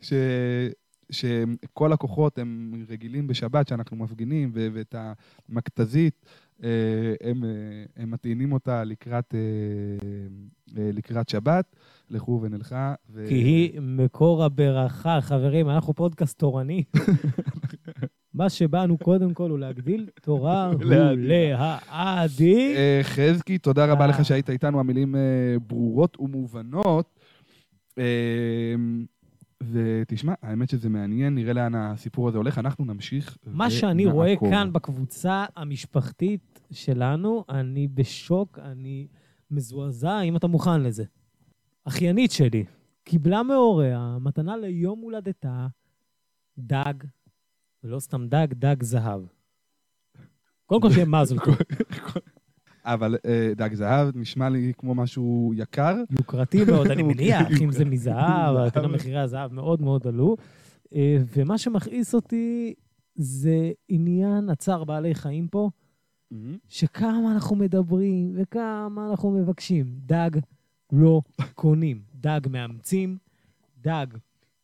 ש... 0.00 0.12
שכל 1.10 1.92
הכוחות 1.92 2.38
הם 2.38 2.74
רגילים 2.88 3.26
בשבת 3.26 3.68
שאנחנו 3.68 3.96
מפגינים, 3.96 4.50
ו- 4.54 4.68
ואת 4.72 4.94
המכתזית, 5.48 6.26
אה, 6.64 6.68
הם, 7.20 7.44
אה, 7.44 7.50
הם 7.96 8.10
מטעינים 8.10 8.52
אותה 8.52 8.84
לקראת, 8.84 9.34
אה, 9.34 10.88
לקראת 10.92 11.28
שבת, 11.28 11.76
לכו 12.10 12.40
ונלכה. 12.42 12.94
ו... 13.10 13.24
כי 13.28 13.34
היא 13.34 13.80
מקור 13.80 14.44
הברכה, 14.44 15.18
חברים, 15.20 15.68
אנחנו 15.68 15.94
פודקאסט 15.94 16.38
תורני. 16.38 16.84
מה 18.34 18.50
שבאנו 18.50 18.98
קודם 18.98 19.34
כל 19.34 19.50
הוא 19.50 19.58
להגדיל 19.58 20.08
תורה 20.24 20.70
ולהאדיר. 20.78 22.76
אה, 22.76 23.00
חזקי, 23.02 23.58
תודה 23.58 23.86
רבה 23.86 24.02
אה. 24.02 24.06
לך 24.06 24.24
שהיית 24.24 24.50
איתנו, 24.50 24.80
המילים 24.80 25.16
אה, 25.16 25.20
ברורות 25.66 26.16
ומובנות. 26.20 27.18
אה, 27.98 28.74
ותשמע, 29.70 30.34
האמת 30.42 30.68
שזה 30.70 30.88
מעניין, 30.88 31.34
נראה 31.34 31.52
לאן 31.52 31.74
הסיפור 31.74 32.28
הזה 32.28 32.38
הולך, 32.38 32.58
אנחנו 32.58 32.84
נמשיך 32.84 33.38
מה 33.46 33.70
שאני 33.70 34.06
רואה. 34.06 34.34
כאן 34.36 34.72
בקבוצה 34.72 35.44
המשפחתית 35.56 36.60
שלנו, 36.70 37.44
אני 37.48 37.88
בשוק, 37.88 38.58
אני 38.58 39.06
מזועזע, 39.50 40.20
אם 40.20 40.36
אתה 40.36 40.46
מוכן 40.46 40.82
לזה. 40.82 41.04
אחיינית 41.84 42.30
שלי 42.30 42.64
קיבלה 43.04 43.42
מהוריה 43.42 44.16
מתנה 44.20 44.56
ליום 44.56 45.00
הולדתה 45.00 45.66
דג, 46.58 46.94
ולא 47.84 47.98
סתם 47.98 48.26
דג, 48.28 48.46
דג 48.52 48.82
זהב. 48.82 49.20
קודם 50.66 50.80
כל 50.80 50.90
שיהיה 50.90 51.06
מזל 51.06 51.36
אבל 52.84 53.16
אה, 53.26 53.52
דג 53.56 53.74
זהב 53.74 54.16
נשמע 54.16 54.48
לי 54.48 54.72
כמו 54.78 54.94
משהו 54.94 55.52
יקר. 55.56 55.96
יוקרתי 56.10 56.64
מאוד, 56.64 56.86
אני 56.86 57.02
מניח, 57.12 57.46
אם 57.62 57.72
זה. 57.72 57.84
מזהב. 57.84 58.70
כאן 58.74 58.86
מחירי 58.86 59.18
הזהב 59.18 59.52
מאוד 59.52 59.82
מאוד 59.82 60.06
עלו. 60.06 60.36
אה, 60.94 61.16
ומה 61.36 61.58
שמכעיס 61.58 62.14
אותי 62.14 62.74
זה 63.14 63.72
עניין 63.88 64.50
הצער 64.50 64.84
בעלי 64.84 65.14
חיים 65.14 65.48
פה. 65.48 65.70
שכמה 66.68 67.32
אנחנו 67.32 67.56
מדברים 67.56 68.32
וכמה 68.36 69.10
אנחנו 69.10 69.30
מבקשים. 69.30 69.86
דג 70.06 70.30
לא 70.92 71.22
קונים, 71.54 72.02
דג 72.14 72.40
מאמצים, 72.50 73.18
דג. 73.78 74.06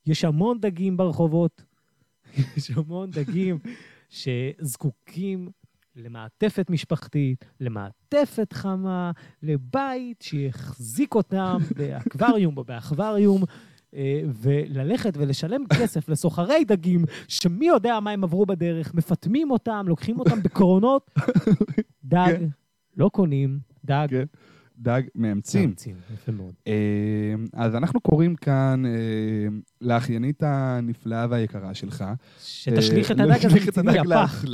יש 0.07 0.25
המון 0.25 0.61
דגים 0.61 0.97
ברחובות, 0.97 1.65
יש 2.57 2.71
המון 2.71 3.11
דגים 3.11 3.59
שזקוקים 4.09 5.51
למעטפת 5.97 6.71
משפחתית, 6.71 7.45
למעטפת 7.61 8.53
חמה, 8.53 9.11
לבית 9.43 10.23
שיחזיק 10.23 11.15
אותם 11.15 11.59
באקווריום 11.77 12.57
או 12.57 12.65
באחווריום. 12.65 13.43
אה, 13.95 14.23
וללכת 14.43 15.17
ולשלם 15.17 15.67
כסף 15.67 16.09
לסוחרי 16.09 16.65
דגים, 16.65 17.05
שמי 17.29 17.67
יודע 17.67 18.01
מה 18.01 18.11
הם 18.11 18.25
עברו 18.25 18.47
בדרך, 18.47 18.95
מפטמים 18.95 19.51
אותם, 19.51 19.85
לוקחים 19.89 20.19
אותם 20.19 20.43
בקרונות. 20.43 21.11
דג, 22.05 22.27
כן. 22.39 22.49
לא 22.97 23.09
קונים, 23.09 23.59
דג, 23.85 24.07
כן. 24.11 24.25
דג 24.79 25.03
מאמצים. 25.15 25.65
מאמצים. 25.65 25.97
יפה 26.15 26.33
מאוד. 26.33 26.55
אה, 26.67 26.73
אז 27.53 27.75
אנחנו 27.75 28.01
קוראים 28.01 28.35
כאן 28.35 28.83
אה, 28.87 29.49
לאחיינית 29.81 30.43
הנפלאה 30.43 31.27
והיקרה 31.31 31.75
שלך. 31.75 32.05
שתשליך 32.39 33.11
את 33.11 33.21
אה, 33.21 33.25
הדג 33.25 33.47
הזה 33.47 33.59
את 33.69 33.79
הדג 33.79 33.97
הפח. 33.99 34.45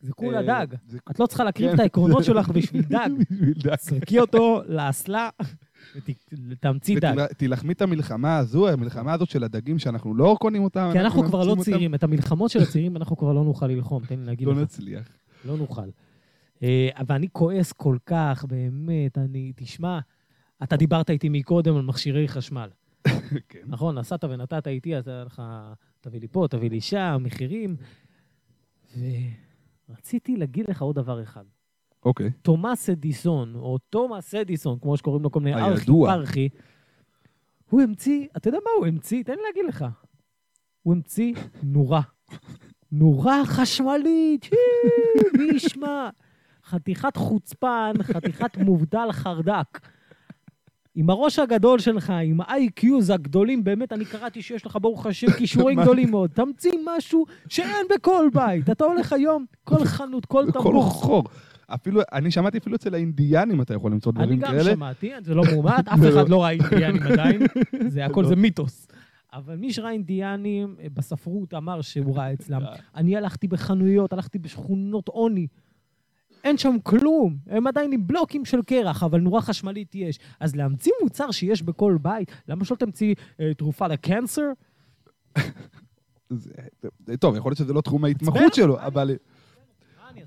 זה 0.00 0.12
כולה 0.12 0.42
דג. 0.42 0.66
את 1.10 1.20
לא 1.20 1.26
צריכה 1.26 1.44
להקריב 1.44 1.68
כן. 1.68 1.74
את 1.74 1.80
העקרונות 1.80 2.24
שלך 2.24 2.48
בשביל 2.48 2.82
דג. 2.96 3.08
בשביל 3.30 3.52
דג. 3.62 3.76
זרקי 3.80 4.18
אותו 4.20 4.62
לאסלה 4.66 5.28
ותאמצי 6.50 7.00
דג. 7.00 7.26
תילחמי 7.36 7.72
את 7.72 7.82
המלחמה 7.82 8.38
הזו, 8.38 8.68
המלחמה 8.68 9.12
הזאת 9.12 9.30
של 9.30 9.44
הדגים 9.44 9.78
שאנחנו 9.78 10.14
לא 10.14 10.36
קונים 10.40 10.64
אותם. 10.64 10.88
כי 10.92 11.00
אנחנו 11.00 11.22
כבר 11.24 11.44
לא 11.44 11.56
צעירים, 11.60 11.94
את 11.94 12.02
המלחמות 12.02 12.50
של 12.50 12.62
הצעירים 12.62 12.96
אנחנו 12.96 13.16
כבר 13.16 13.32
לא 13.32 13.44
נוכל 13.44 13.66
ללחום, 13.66 14.02
תן 14.04 14.18
לי 14.18 14.26
להגיד 14.26 14.46
לא 14.48 14.52
לך. 14.52 14.58
נצליח. 14.58 15.08
לא 15.44 15.56
נוכל. 15.56 15.88
אה, 16.62 16.88
אבל 16.94 17.14
אני 17.14 17.28
כועס 17.32 17.72
כל 17.72 17.96
כך, 18.06 18.44
באמת, 18.48 19.18
אני, 19.18 19.52
תשמע, 19.56 19.98
אתה 20.62 20.76
דיברת 20.76 21.10
איתי 21.10 21.28
מקודם 21.28 21.76
על 21.76 21.82
מכשירי 21.82 22.28
חשמל. 22.28 22.70
כן. 23.48 23.62
נכון, 23.66 23.98
נסעת 23.98 24.24
ונתת 24.24 24.66
איתי, 24.66 24.96
אז 24.96 25.08
היה 25.08 25.24
לך, 25.24 25.42
תביא 26.00 26.20
לי 26.20 26.28
פה, 26.28 26.46
תביא 26.50 26.70
לי 26.70 26.80
שם, 26.80 27.22
מחירים. 27.24 27.76
ורציתי 29.88 30.36
להגיד 30.36 30.70
לך 30.70 30.82
עוד 30.82 30.96
דבר 30.96 31.22
אחד. 31.22 31.44
אוקיי. 32.04 32.30
תומאס 32.30 32.90
אדיסון, 32.90 33.54
או 33.54 33.78
תומאס 33.78 34.34
אדיסון, 34.34 34.78
כמו 34.78 34.96
שקוראים 34.96 35.22
לו 35.22 35.30
כל 35.30 35.40
מיני 35.40 35.62
ארכי. 35.62 35.86
פרחי, 35.86 36.48
הוא 37.70 37.82
המציא, 37.82 38.26
אתה 38.36 38.48
יודע 38.48 38.58
מה 38.64 38.70
הוא 38.78 38.86
המציא? 38.86 39.22
תן 39.22 39.32
לי 39.32 39.42
להגיד 39.42 39.64
לך. 39.68 39.84
הוא 40.82 40.94
המציא 40.94 41.34
נורה. 41.62 42.00
נורה 42.92 43.42
חשמלית, 43.46 44.48
מי 45.38 45.44
ישמע? 45.54 46.10
חתיכת 46.66 47.16
חוצפן, 47.16 47.92
חתיכת 48.02 48.56
מובדל 48.56 49.12
חרדק. 49.12 49.80
עם 50.94 51.10
הראש 51.10 51.38
הגדול 51.38 51.78
שלך, 51.78 52.12
עם 52.24 52.40
ה-IQs 52.40 53.12
הגדולים, 53.14 53.64
באמת, 53.64 53.92
אני 53.92 54.04
קראתי 54.04 54.42
שיש 54.42 54.66
לך, 54.66 54.78
ברוך 54.80 55.06
השם, 55.06 55.30
כישורים 55.30 55.80
גדולים 55.82 56.10
מאוד. 56.10 56.30
תמציא 56.30 56.72
משהו 56.84 57.24
שאין 57.48 57.86
בכל 57.94 58.28
בית. 58.34 58.70
אתה 58.70 58.84
הולך 58.84 59.12
היום, 59.12 59.44
כל 59.64 59.84
חנות, 59.84 60.26
כל 60.26 60.44
כל 60.52 60.60
תמרור. 60.60 60.82
חור. 60.82 61.24
אפילו, 61.66 62.00
אני 62.12 62.30
שמעתי 62.30 62.58
אפילו 62.58 62.76
אצל 62.76 62.94
האינדיאנים 62.94 63.62
אתה 63.62 63.74
יכול 63.74 63.92
למצוא 63.92 64.12
אני 64.16 64.24
דברים 64.24 64.38
גם 64.38 64.50
כאלה. 64.50 64.72
שמעתי, 64.72 65.10
זה 65.22 65.34
לא 65.34 65.42
מועמד, 65.54 65.84
אף 65.88 65.98
אחד 66.08 66.28
לא 66.28 66.42
ראה 66.42 66.50
אינדיאנים 66.50 67.02
עדיין, 67.12 67.40
זה 67.88 68.06
הכל 68.06 68.24
זה 68.24 68.36
מיתוס. 68.36 68.88
אבל 69.32 69.56
מי 69.56 69.72
שראה 69.72 69.90
אינדיאנים 69.90 70.76
אה, 70.80 70.86
בספרות 70.94 71.54
אמר 71.54 71.80
שהוא 71.80 72.16
ראה 72.16 72.32
אצלם. 72.32 72.62
אני 72.96 73.16
הלכתי 73.16 73.48
בחנויות, 73.48 74.12
הלכתי 74.12 74.38
בשכונות 74.38 75.08
עוני. 75.08 75.46
אין 76.46 76.58
שם 76.58 76.76
כלום, 76.82 77.36
הם 77.46 77.66
עדיין 77.66 77.92
עם 77.92 78.06
בלוקים 78.06 78.44
של 78.44 78.62
קרח, 78.62 79.02
אבל 79.02 79.20
נורה 79.20 79.40
חשמלית 79.42 79.94
יש. 79.94 80.18
אז 80.40 80.56
להמציא 80.56 80.92
מוצר 81.02 81.30
שיש 81.30 81.62
בכל 81.62 81.98
בית, 82.02 82.30
למה 82.48 82.64
שלא 82.64 82.76
תמציא 82.76 83.14
אה, 83.40 83.54
תרופה 83.54 83.86
לקנסר? 83.86 84.42
זה- 86.30 86.52
טוב, 87.20 87.36
יכול 87.36 87.50
להיות 87.50 87.58
שזה 87.58 87.72
לא 87.72 87.80
תחום 87.80 88.04
ההתמחות 88.04 88.54
שלו, 88.54 88.80
אבל... 88.80 89.10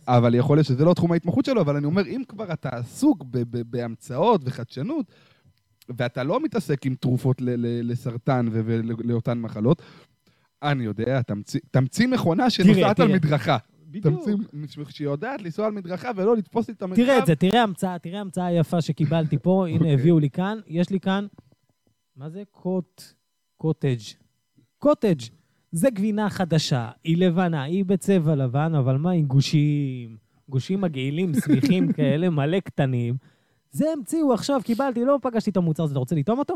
אבל 0.07 0.35
יכול 0.35 0.57
להיות 0.57 0.67
שזה 0.67 0.85
לא 0.85 0.93
תחום 0.93 1.11
ההתמחות 1.11 1.45
שלו, 1.45 1.61
אבל 1.61 1.75
אני 1.75 1.85
אומר, 1.85 2.05
אם 2.07 2.21
כבר 2.27 2.53
אתה 2.53 2.69
עסוק 2.69 3.23
בהמצאות 3.69 4.41
וחדשנות, 4.45 5.05
ואתה 5.89 6.23
לא 6.23 6.43
מתעסק 6.43 6.85
עם 6.85 6.95
תרופות 6.95 7.37
לסרטן 7.83 8.47
ולאותן 8.51 9.37
מחלות, 9.39 9.81
אני 10.63 10.83
יודע, 10.83 11.21
תמציא, 11.21 11.59
תמציא 11.71 12.07
מכונה 12.07 12.49
שנוסעת 12.49 12.99
על. 12.99 13.13
מדרכה. 13.13 13.57
בדיוק. 13.89 14.23
תמציא, 14.51 14.83
שיודעת 14.89 15.41
לנסוע 15.41 15.65
על 15.65 15.71
מדרכה 15.71 16.11
ולא 16.15 16.37
לתפוס 16.37 16.67
לי 16.67 16.73
את 16.73 16.81
המרחב. 16.81 17.01
תראה 17.01 17.19
את 17.19 17.25
זה, 17.25 17.35
תראה 17.35 17.63
המצאה, 17.63 17.99
תראה 17.99 18.19
המצאה 18.19 18.51
יפה 18.51 18.81
שקיבלתי 18.81 19.37
פה, 19.37 19.65
הנה 19.67 19.77
אוקיי. 19.77 19.93
הביאו 19.93 20.19
לי 20.19 20.29
כאן, 20.29 20.59
יש 20.67 20.89
לי 20.89 20.99
כאן, 20.99 21.27
מה 22.15 22.29
זה? 22.29 22.43
קוט, 22.51 23.03
קוטג'. 23.57 23.99
קוטג'. 24.77 25.21
זה 25.71 25.89
גבינה 25.89 26.29
חדשה, 26.29 26.89
היא 27.03 27.17
לבנה, 27.17 27.63
היא 27.63 27.85
בצבע 27.85 28.35
לבן, 28.35 28.75
אבל 28.75 28.97
מה 28.97 29.11
עם 29.11 29.25
גושים? 29.25 30.17
גושים 30.49 30.81
מגעילים, 30.81 31.33
סמיכים 31.33 31.91
כאלה, 31.97 32.29
מלא 32.29 32.59
קטנים. 32.59 33.17
זה 33.71 33.85
המציאו 33.97 34.33
עכשיו, 34.33 34.61
קיבלתי, 34.63 35.05
לא 35.05 35.19
פגשתי 35.21 35.49
את 35.49 35.57
המוצר 35.57 35.83
הזה, 35.83 35.91
אתה 35.91 35.99
רוצה 35.99 36.15
לטעום 36.15 36.39
אותו? 36.39 36.55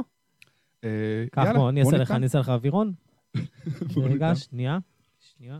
אה, 0.83 0.89
קח 1.31 1.43
יאללה, 1.45 1.59
בוא, 1.59 1.69
אני 1.69 1.81
אעשה 1.81 1.97
לך. 1.97 2.11
אני 2.11 2.23
אעשה 2.23 2.39
לך 2.39 2.49
אווירון. 2.49 2.93
רגע. 3.97 4.35
שנייה, 4.35 4.79
שנייה. 5.19 5.59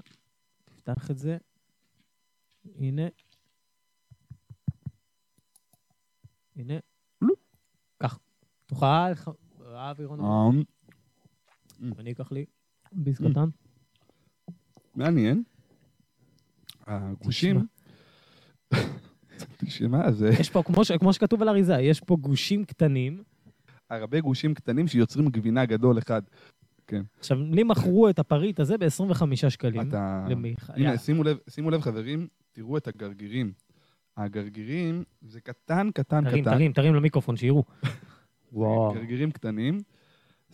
תפתח 0.66 1.12
את 1.12 1.18
זה. 1.18 1.38
הנה. 2.80 3.08
הנה. 6.56 6.74
קח. 7.98 8.20
תאכל, 8.66 9.32
האווירון. 9.66 10.20
אמ, 10.20 10.64
אני 12.00 12.12
אקח 12.12 12.32
לי 12.32 12.46
ביס 12.92 13.18
קטן. 13.22 13.50
מעניין. 14.96 15.44
הגושים, 16.88 17.68
תשמע, 19.58 20.12
זה 20.12 20.30
יש 20.40 20.50
פה, 20.50 20.64
כמו 20.64 20.86
ש- 20.86 20.92
כמו 20.92 21.14
שכתוב 21.14 21.42
על 21.42 21.50
אריזה, 21.50 21.74
יש 21.80 22.00
פה 22.02 22.16
גושים 22.22 22.66
קטנים. 22.66 23.24
הרבה 23.90 24.20
גושים 24.22 24.54
קטנים 24.54 24.88
שיוצרים 24.88 25.30
גבינה 25.30 25.66
גדול 25.66 25.98
אחד. 25.98 26.22
עכשיו, 27.20 27.38
לי 27.42 27.64
מכרו 27.64 28.10
את 28.10 28.20
הפריט 28.20 28.60
הזה 28.60 28.78
ב-25 28.78 29.26
שקלים. 29.50 29.90
אתה... 29.90 30.26
למיך- 30.30 30.70
הנה, 30.70 30.98
שימו 30.98 31.24
לב, 31.24 31.38
שימו 31.50 31.70
לב, 31.70 31.82
חברים, 31.82 32.28
תראו 32.54 32.78
את 32.78 32.88
הגרגירים. 32.88 33.52
הגרגירים 34.18 35.04
זה 35.22 35.42
קטן, 35.42 35.90
קטן, 35.94 36.24
תרים, 36.30 36.44
קטן. 36.44 36.54
תרים, 36.54 36.74
תרים 36.74 36.96
למיקרופון, 36.96 37.36
שיראו. 37.36 37.64
וואו. 38.54 38.94
גרגירים 38.94 39.32
קטנים. 39.32 39.80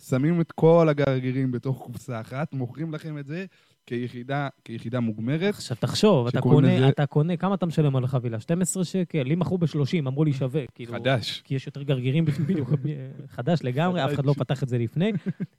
שמים 0.02 0.42
את 0.42 0.52
כל 0.52 0.88
הגרגירים 0.90 1.52
בתוך 1.52 1.82
קופסה 1.86 2.22
אחת, 2.22 2.54
מוכרים 2.54 2.94
לכם 2.94 3.18
את 3.18 3.26
זה 3.26 3.46
כיחידה, 3.86 4.48
כיחידה 4.66 5.00
מוגמרת. 5.00 5.54
עכשיו 5.54 5.78
תחשוב, 5.80 6.28
אתה 6.28 6.42
קונה, 6.42 6.76
לזה- 6.78 6.90
אתה 6.90 7.06
קונה, 7.06 7.38
כמה 7.38 7.56
אתה 7.56 7.66
משלם 7.66 7.96
על 7.96 8.04
החבילה? 8.04 8.40
12 8.40 8.84
שקל? 8.86 9.24
לי 9.24 9.36
מכרו 9.36 9.58
ב-30, 9.58 9.68
אמרו 10.08 10.24
לי 10.24 10.34
שווה. 10.34 10.62
כאילו, 10.76 10.94
חדש. 10.94 11.42
כי 11.46 11.56
יש 11.56 11.66
יותר 11.68 11.84
גרגירים 11.84 12.26
בפנים, 12.26 12.48
בדיוק, 12.50 12.70
חדש 13.36 13.60
לגמרי, 13.64 14.06
אף 14.06 14.14
אחד 14.14 14.26
לא 14.26 14.34
פתח 14.34 14.64
את 14.64 14.70
זה 14.70 14.78
לפני. 14.78 15.12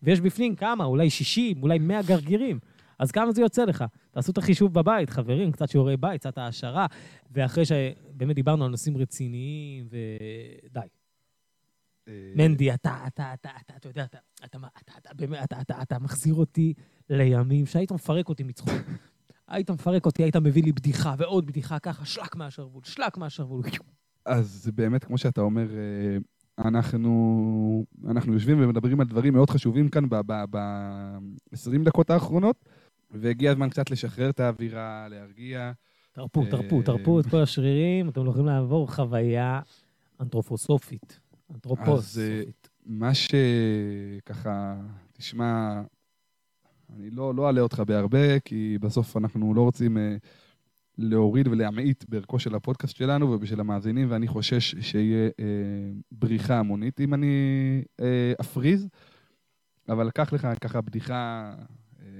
ויש 0.03 0.20
בפנים 0.20 0.57
כמה? 0.57 0.85
אולי 0.85 1.11
60, 1.11 1.62
אולי 1.62 1.79
100 1.79 2.03
גרגירים. 2.03 2.59
אז 3.00 3.10
כמה 3.10 3.32
זה 3.32 3.42
יוצא 3.42 3.64
לך? 3.64 3.84
תעשו 4.10 4.32
את 4.32 4.38
החישוב 4.38 4.74
בבית, 4.74 5.10
חברים, 5.10 5.52
קצת 5.52 5.68
שיעורי 5.68 5.96
בית, 5.96 6.20
קצת 6.20 6.38
העשרה, 6.38 6.86
ואחרי 7.30 7.64
שבאמת 7.64 8.34
דיברנו 8.34 8.64
על 8.64 8.70
נושאים 8.70 8.96
רציניים, 8.96 9.88
ודי. 9.90 10.80
אה, 12.08 12.32
מנדי, 12.36 12.74
אתה, 12.74 12.98
אתה, 13.06 13.34
אתה, 13.34 13.50
אתה, 13.64 13.76
אתה 13.76 13.88
יודע, 13.88 14.04
אתה, 14.04 14.18
אתה, 14.44 14.58
אתה, 14.58 14.92
אתה, 14.98 15.14
באמת, 15.14 15.44
אתה, 15.44 15.60
אתה, 15.60 15.82
אתה 15.82 15.98
מחזיר 15.98 16.34
אותי 16.34 16.74
לימים 17.10 17.66
שהיית 17.66 17.92
מפרק 17.92 18.28
אותי 18.28 18.42
מצחוק. 18.42 18.74
היית 19.48 19.70
מפרק 19.70 20.06
אותי, 20.06 20.22
היית 20.22 20.36
מביא 20.36 20.62
לי 20.62 20.72
בדיחה 20.72 21.14
ועוד 21.18 21.46
בדיחה 21.46 21.78
ככה, 21.78 22.04
שלק 22.04 22.36
מהשרוול, 22.36 22.82
שלק 22.84 23.16
מהשרוול. 23.16 23.62
אז 24.26 24.70
באמת, 24.74 25.04
כמו 25.04 25.18
שאתה 25.18 25.40
אומר, 25.40 25.66
אה, 25.76 26.18
אנחנו, 26.64 27.84
אנחנו 28.08 28.32
יושבים 28.32 28.60
ומדברים 28.60 29.00
על 29.00 29.06
דברים 29.06 29.34
מאוד 29.34 29.50
חשובים 29.50 29.88
כאן 29.88 30.08
ב-20 30.08 31.84
דקות 31.84 32.10
האחרונות, 32.10 32.64
והגיע 33.11 33.51
הזמן 33.51 33.70
קצת 33.70 33.90
לשחרר 33.90 34.31
את 34.31 34.40
האווירה, 34.40 35.09
להרגיע. 35.09 35.73
תרפו, 36.12 36.42
אה, 36.42 36.51
תרפו, 36.51 36.83
תרפו 36.83 37.20
את 37.20 37.27
כל 37.27 37.42
השרירים, 37.42 38.09
אתם 38.09 38.20
הולכים 38.20 38.46
לעבור 38.46 38.94
חוויה 38.94 39.61
אנתרופוסופית. 40.20 41.20
אנתרופוסופית. 41.55 42.68
מה 42.87 43.11
שככה, 43.14 44.81
תשמע, 45.12 45.83
אני 46.96 47.11
לא, 47.11 47.35
לא 47.35 47.46
אעלה 47.46 47.61
אותך 47.61 47.83
בהרבה, 47.87 48.40
כי 48.40 48.79
בסוף 48.81 49.16
אנחנו 49.16 49.55
לא 49.55 49.62
רוצים 49.62 49.99
אה, 49.99 50.16
להוריד 50.99 51.49
ולהמעיט 51.49 52.05
בערכו 52.09 52.38
של 52.38 52.55
הפודקאסט 52.55 52.96
שלנו 52.96 53.31
ובשל 53.31 53.61
המאזינים, 53.61 54.11
ואני 54.11 54.29
חושש 54.29 54.75
שיהיה 54.81 55.31
אה, 55.40 55.44
בריחה 56.12 56.59
המונית 56.59 57.01
אם 57.01 57.14
אני 57.14 57.35
אה, 58.01 58.33
אפריז, 58.40 58.88
אבל 59.88 60.11
קח 60.11 60.33
לך 60.33 60.49
ככה 60.61 60.81
בדיחה 60.81 61.53
אה, 61.59 61.64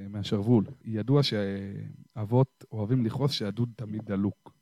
מהשרוול. 0.09 0.65
ידוע 0.85 1.21
שאבות 1.23 2.65
אוהבים 2.73 3.05
לכעוס 3.05 3.33
שהדוד 3.33 3.71
תמיד 3.77 4.03
דלוק. 4.05 4.53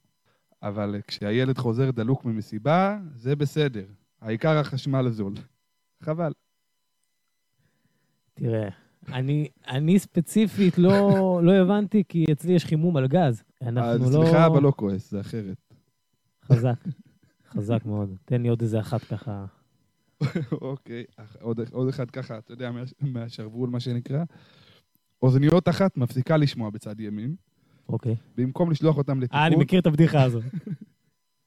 אבל 0.63 0.97
כשהילד 1.07 1.59
חוזר 1.59 1.91
דלוק 1.91 2.25
ממסיבה, 2.25 2.99
זה 3.15 3.37
בסדר. 3.37 3.85
העיקר 4.21 4.57
החשמל 4.59 5.07
הזול. 5.07 5.33
חבל. 6.03 6.33
תראה, 8.35 8.69
אני, 9.09 9.49
אני 9.69 9.99
ספציפית 9.99 10.79
לא, 10.79 11.01
לא 11.43 11.53
הבנתי, 11.53 12.03
כי 12.09 12.25
אצלי 12.33 12.53
יש 12.53 12.65
חימום 12.65 12.97
על 12.97 13.07
גז. 13.07 13.43
אנחנו 13.63 13.91
אז 13.91 14.15
לא... 14.15 14.23
סליחה, 14.25 14.47
אבל 14.47 14.63
לא 14.63 14.73
כועס, 14.77 15.11
זה 15.11 15.21
אחרת. 15.21 15.75
חזק, 16.45 16.85
חזק 17.49 17.85
מאוד. 17.85 18.17
תן 18.25 18.43
לי 18.43 18.49
עוד 18.49 18.63
איזה 18.63 18.81
אחת 18.81 19.05
ככה. 19.05 19.45
אוקיי, 20.53 21.05
עוד, 21.41 21.61
עוד 21.73 21.89
אחד 21.89 22.11
ככה, 22.11 22.39
אתה 22.39 22.53
יודע, 22.53 22.71
מה- 22.71 22.83
מהשרוול, 23.01 23.71
מה 23.71 23.81
שנקרא. 23.81 24.25
אוזניות 25.23 25.69
אחת 25.69 25.97
מפסיקה 25.97 26.37
לשמוע 26.37 26.71
בצד 26.71 27.01
ימין, 27.01 27.35
אוקיי. 27.89 28.17
במקום 28.37 28.71
לשלוח 28.71 28.97
אותם 28.97 29.21
לתיקון... 29.21 29.41
אה, 29.41 29.47
אני 29.47 29.57
מכיר 29.57 29.81
את 29.81 29.87
הבדיחה 29.87 30.23
הזו. 30.23 30.41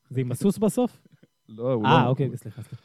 זה 0.10 0.21
עם 0.21 0.31
הסוס 0.31 0.57
בסוף? 0.57 1.01
לא, 1.49 1.73
הוא 1.73 1.84
לא... 1.84 1.88
אה, 1.88 2.07
אוקיי, 2.07 2.38
סליחה, 2.38 2.63
סליחה. 2.63 2.84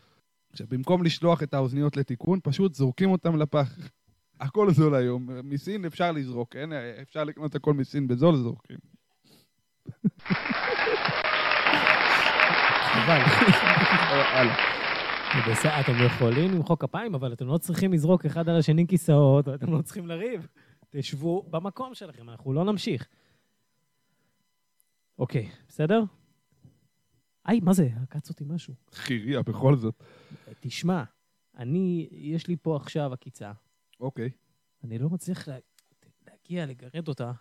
עכשיו, 0.52 0.66
במקום 0.70 1.02
לשלוח 1.02 1.42
את 1.42 1.54
האוזניות 1.54 1.96
לתיקון, 1.96 2.38
פשוט 2.42 2.74
זורקים 2.74 3.10
אותם 3.10 3.36
לפח. 3.36 3.78
הכל 4.40 4.70
זול 4.70 4.94
היום. 4.94 5.28
מסין 5.44 5.84
אפשר 5.84 6.12
לזרוק, 6.12 6.56
אין? 6.56 6.72
אפשר 7.02 7.24
לקנות 7.24 7.54
הכל 7.54 7.74
מסין 7.74 8.08
בזול, 8.08 8.36
זורקים. 8.36 8.78
חבל. 12.92 13.20
אה, 15.64 15.80
אתם 15.80 15.92
יכולים 16.06 16.52
למחוא 16.52 16.76
כפיים, 16.76 17.14
אבל 17.14 17.32
אתם 17.32 17.46
לא 17.46 17.58
צריכים 17.58 17.92
לזרוק 17.92 18.26
אחד 18.26 18.48
על 18.48 18.56
השני 18.56 18.86
כיסאות, 18.86 19.48
ואתם 19.48 19.72
לא 19.72 19.82
צריכים 19.82 20.06
לריב. 20.06 20.46
תשבו 20.90 21.42
במקום 21.50 21.94
שלכם, 21.94 22.30
אנחנו 22.30 22.52
לא 22.52 22.64
נמשיך. 22.64 23.08
אוקיי, 25.18 25.50
בסדר? 25.68 26.04
היי, 27.44 27.60
מה 27.60 27.72
זה? 27.72 27.88
עקץ 28.02 28.28
אותי 28.28 28.44
משהו. 28.46 28.74
חירייה, 28.92 29.42
בכל 29.42 29.76
זאת. 29.76 30.02
תשמע, 30.60 31.04
אני, 31.56 32.08
יש 32.10 32.46
לי 32.46 32.56
פה 32.62 32.76
עכשיו 32.76 33.12
עקיצה. 33.12 33.52
אוקיי. 34.00 34.30
אני 34.84 34.98
לא 34.98 35.10
מצליח 35.10 35.48
לה... 35.48 35.56
להגיע 36.26 36.66
לגרד 36.66 37.08
אותה. 37.08 37.32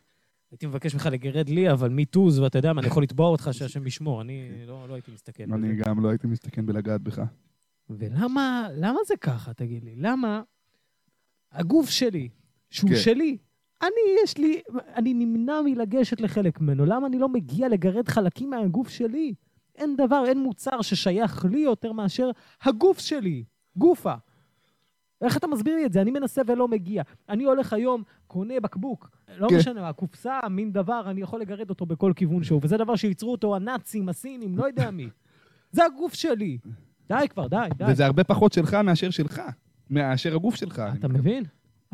הייתי 0.52 0.68
מבקש 0.68 0.94
ממך 0.94 1.06
לגרד 1.06 1.50
לי, 1.50 1.72
אבל 1.72 1.90
מיטוז, 1.90 2.40
ואתה 2.40 2.58
יודע 2.58 2.74
מה, 2.74 2.82
אני 2.82 2.88
יכול 2.88 3.04
לתבוע 3.04 3.28
אותך 3.28 3.50
שהשם 3.58 3.88
ישמור. 3.88 4.22
אני 4.22 4.66
לא, 4.66 4.88
לא 4.90 4.94
הייתי 4.94 5.12
מסתכל 5.12 5.46
בזה. 5.46 5.56
אני 5.56 5.76
גם 5.76 6.04
לא 6.04 6.10
הייתי 6.10 6.28
מסתכן 6.28 6.66
בלגעת 6.66 7.02
בך. 7.02 7.22
ולמה, 7.90 8.68
למה 8.76 9.00
זה 9.08 9.14
ככה, 9.22 9.54
תגיד 9.54 9.84
לי? 9.84 9.96
למה 9.96 10.42
הגוף 11.52 11.90
שלי, 11.90 12.30
שהוא 12.70 12.90
כן. 12.90 12.96
שלי, 12.96 13.38
אני, 13.82 14.16
יש 14.24 14.38
לי, 14.38 14.62
אני 14.96 15.14
נמנע 15.14 15.62
מלגשת 15.66 16.22
לחלק 16.22 16.62
ממנו. 16.62 16.86
למה 16.86 17.08
אני 17.08 17.20
לא 17.20 17.30
מגיע 17.30 17.70
לגרד 17.70 18.08
חלקים 18.08 18.50
מהגוף 18.50 18.90
שלי? 18.90 19.34
אין 19.76 19.96
דבר, 19.96 20.24
אין 20.28 20.40
מוצר 20.40 20.82
ששייך 20.82 21.46
לי 21.52 21.60
יותר 21.60 21.92
מאשר 21.92 22.32
הגוף 22.62 23.00
שלי, 23.00 23.44
גופה. 23.76 24.14
איך 25.22 25.38
אתה 25.38 25.48
מסביר 25.48 25.76
לי 25.76 25.86
את 25.86 25.94
זה? 25.94 26.02
אני 26.02 26.12
מנסה 26.12 26.42
ולא 26.48 26.68
מגיע. 26.68 27.04
אני 27.30 27.44
הולך 27.44 27.74
היום, 27.74 28.04
קונה 28.28 28.60
בקבוק, 28.60 29.10
לא 29.38 29.48
כן. 29.50 29.58
משנה, 29.58 29.90
הקופסה, 29.90 30.40
מין 30.50 30.72
דבר, 30.72 31.04
אני 31.06 31.22
יכול 31.22 31.42
לגרד 31.42 31.70
אותו 31.70 31.86
בכל 31.86 32.14
כיוון 32.16 32.44
שהוא, 32.44 32.60
וזה 32.64 32.78
דבר 32.78 32.96
שייצרו 32.96 33.32
אותו 33.32 33.56
הנאצים, 33.56 34.10
הסינים, 34.10 34.58
לא 34.58 34.66
יודע 34.66 34.92
מי. 34.92 35.10
זה 35.72 35.86
הגוף 35.86 36.14
שלי. 36.14 36.58
די 37.10 37.28
כבר, 37.30 37.48
די, 37.48 37.68
די. 37.78 37.84
וזה 37.88 38.06
הרבה 38.06 38.24
פחות 38.24 38.54
שלך 38.54 38.74
מאשר 38.74 39.10
שלך, 39.10 39.42
מאשר 39.90 40.36
הגוף 40.36 40.56
שלך. 40.56 40.82
אתה. 41.00 41.08
מבין? 41.08 41.44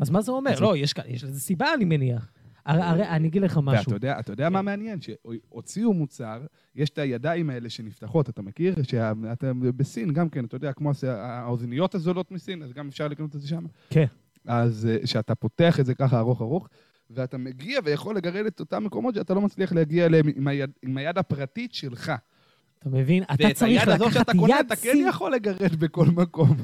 אז 0.02 0.10
מה 0.10 0.20
זה 0.20 0.32
אומר? 0.32 0.60
לא, 0.60 0.76
יש 0.76 1.24
לזה 1.24 1.40
סיבה, 1.40 1.74
אני 1.74 1.84
מניח. 1.84 2.30
הרי 2.66 2.82
הרי 2.82 3.08
אני 3.08 3.28
אגיד 3.28 3.42
לך 3.42 3.60
משהו. 3.62 3.78
ואתה 3.78 3.94
יודע, 3.94 4.18
אתה 4.20 4.32
יודע 4.32 4.50
מה 4.50 4.62
מעניין? 4.62 4.98
שהוציאו 5.00 5.92
מוצר, 5.94 6.42
יש 6.74 6.90
את 6.90 6.98
הידיים 6.98 7.50
האלה 7.50 7.70
שנפתחות, 7.70 8.28
אתה 8.28 8.42
מכיר? 8.42 8.74
שאתה 8.82 9.52
בסין 9.76 10.12
גם 10.12 10.28
כן, 10.28 10.44
אתה 10.44 10.56
יודע, 10.56 10.72
כמו 10.72 10.90
האוזניות 11.06 11.94
הזולות 11.94 12.30
מסין, 12.30 12.62
אז 12.62 12.72
גם 12.72 12.88
אפשר 12.88 13.08
לקנות 13.08 13.36
את 13.36 13.40
זה 13.40 13.48
שם. 13.48 13.64
כן. 13.90 14.06
אז 14.46 14.88
אה, 14.90 15.06
שאתה 15.06 15.34
פותח 15.34 15.80
את 15.80 15.86
זה 15.86 15.94
ככה 15.94 16.18
ארוך 16.18 16.42
ארוך, 16.42 16.68
ואתה 17.10 17.38
מגיע 17.38 17.80
ויכול 17.84 18.16
לגרד 18.16 18.46
את 18.46 18.60
אותם 18.60 18.84
מקומות 18.84 19.14
שאתה 19.14 19.34
לא 19.34 19.40
מצליח 19.40 19.72
להגיע 19.72 20.06
אליהם 20.06 20.26
עם 20.36 20.48
היד, 20.48 20.70
עם 20.82 20.96
היד 20.96 21.18
הפרטית 21.18 21.74
שלך. 21.74 22.12
אתה 22.78 22.88
מבין? 22.90 23.22
אתה 23.22 23.34
ואת 23.38 23.56
צריך 23.56 23.80
היד 23.80 23.88
הזאת 23.88 24.08
לקחת 24.08 24.18
שאתה 24.18 24.32
קונה, 24.32 24.58
יד 24.58 24.66
אתה 24.66 24.76
כן 24.76 24.92
סין, 24.92 25.08
יכול 25.08 25.34
לגרד 25.34 25.74
בכל 25.78 26.06
מקום. 26.06 26.56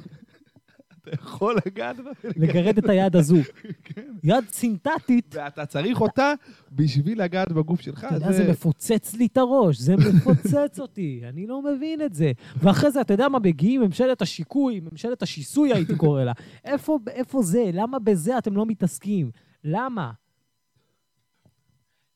אתה 1.08 1.22
יכול 1.22 1.56
לגעת 1.66 1.96
בה. 1.96 2.10
לגרד 2.36 2.78
את 2.78 2.88
היד 2.88 3.16
הזו. 3.16 3.36
כן. 3.84 4.12
יד 4.22 4.44
סינתטית, 4.48 5.34
ואתה 5.34 5.66
צריך 5.66 6.00
אותה 6.00 6.32
בשביל 6.72 7.22
לגעת 7.22 7.52
בגוף 7.52 7.80
שלך. 7.80 8.04
אתה 8.04 8.14
יודע, 8.14 8.32
זה 8.32 8.50
מפוצץ 8.50 9.14
לי 9.14 9.26
את 9.26 9.36
הראש, 9.36 9.78
זה 9.78 9.96
מפוצץ 9.96 10.80
אותי, 10.84 11.20
אני 11.28 11.46
לא 11.46 11.62
מבין 11.62 12.02
את 12.02 12.14
זה. 12.14 12.32
ואחרי 12.56 12.90
זה, 12.90 13.00
אתה 13.00 13.14
יודע 13.14 13.28
מה, 13.28 13.38
מגיעים 13.38 13.80
ממשלת 13.80 14.22
השיקוי, 14.22 14.80
ממשלת 14.80 15.22
השיסוי 15.22 15.72
הייתי 15.72 15.96
קורא 15.96 16.24
לה. 16.24 16.32
איפה, 16.64 17.42
זה? 17.42 17.70
למה 17.72 17.98
בזה 17.98 18.38
אתם 18.38 18.56
לא 18.56 18.66
מתעסקים? 18.66 19.30
למה? 19.64 20.12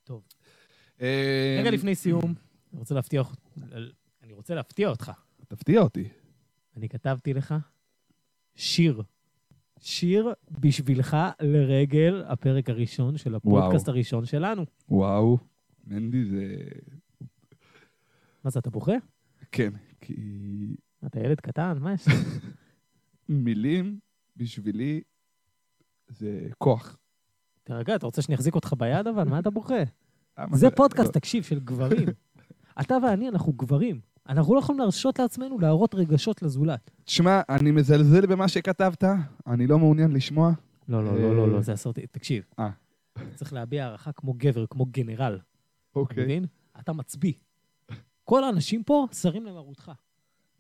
טוב, 0.05 0.23
אה, 1.01 1.57
רגע 1.61 1.71
לפני 1.71 1.95
סיום. 1.95 2.35
אני 4.23 4.33
רוצה 4.33 4.55
להפתיע 4.55 4.89
אותך. 4.89 5.13
תפתיע 5.49 5.81
אותי. 5.81 6.09
אני 6.77 6.89
כתבתי 6.89 7.35
לך 7.35 7.55
שיר. 8.55 9.03
שיר 9.81 10.33
בשבילך 10.51 11.17
לרגל 11.41 12.23
הפרק 12.27 12.71
הראשון 12.71 13.17
של 13.17 13.35
הפודקאסט 13.35 13.85
וואו. 13.89 13.97
הראשון 13.97 14.25
שלנו. 14.25 14.65
וואו, 14.89 15.39
מנדי 15.87 16.25
זה... 16.25 16.57
מה 18.45 18.51
זה, 18.51 18.59
אתה 18.59 18.71
בוכה? 18.71 18.93
כן, 19.53 19.71
כי 20.01 20.15
אתה 21.07 21.21
ילד 21.21 21.41
קטן? 21.41 21.79
מה 21.81 21.93
יש? 21.93 22.05
מילים 23.29 23.99
בשבילי 24.37 25.01
זה 26.09 26.49
כוח. 26.59 26.99
תרגע, 27.65 27.95
אתה 27.97 28.07
רוצה 28.07 28.23
שאני 28.23 28.35
אחזיק 28.35 28.55
אותך 28.55 28.75
ביד 28.79 29.07
אבל? 29.07 29.25
מה 29.29 29.39
אתה 29.39 29.51
בוכה? 29.51 29.83
זה 30.53 30.67
לא- 30.67 30.71
פודקאסט, 30.77 31.13
תקשיב, 31.13 31.43
של 31.45 31.61
גברים. 31.61 32.09
אתה 32.81 32.97
ואני, 33.03 33.29
אנחנו 33.29 33.53
גברים. 33.53 34.01
אנחנו 34.29 34.55
לא 34.55 34.59
יכולים 34.59 34.79
להרשות 34.79 35.19
לעצמנו 35.19 35.59
להראות 35.59 35.95
רגשות 35.95 36.43
לזולת. 36.43 36.91
תשמע, 37.05 37.41
אני 37.49 37.71
מזלזל 37.71 38.27
במה 38.27 38.49
שכתבת, 38.49 39.05
אני 39.47 39.67
לא 39.67 39.79
מעוניין 39.79 40.13
לשמוע. 40.13 40.53
לא, 40.89 41.05
לא, 41.05 41.19
לא, 41.23 41.37
לא, 41.37 41.49
לא, 41.49 41.61
זה 41.61 41.75
אסרתי. 41.75 42.07
תקשיב. 42.07 42.45
אה. 42.59 42.71
צריך 43.35 43.53
להביע 43.53 43.85
הערכה 43.85 44.13
כמו 44.13 44.35
גבר, 44.37 44.67
כמו 44.67 44.87
גנרל. 44.87 45.39
אתה 45.91 46.01
אוקיי. 46.01 46.25
מבין? 46.25 46.47
אתה 46.81 46.93
מצביא. 46.93 47.33
כל 48.25 48.45
האנשים 48.45 48.83
פה 48.83 49.07
שרים 49.13 49.47
למרותך. 49.47 49.93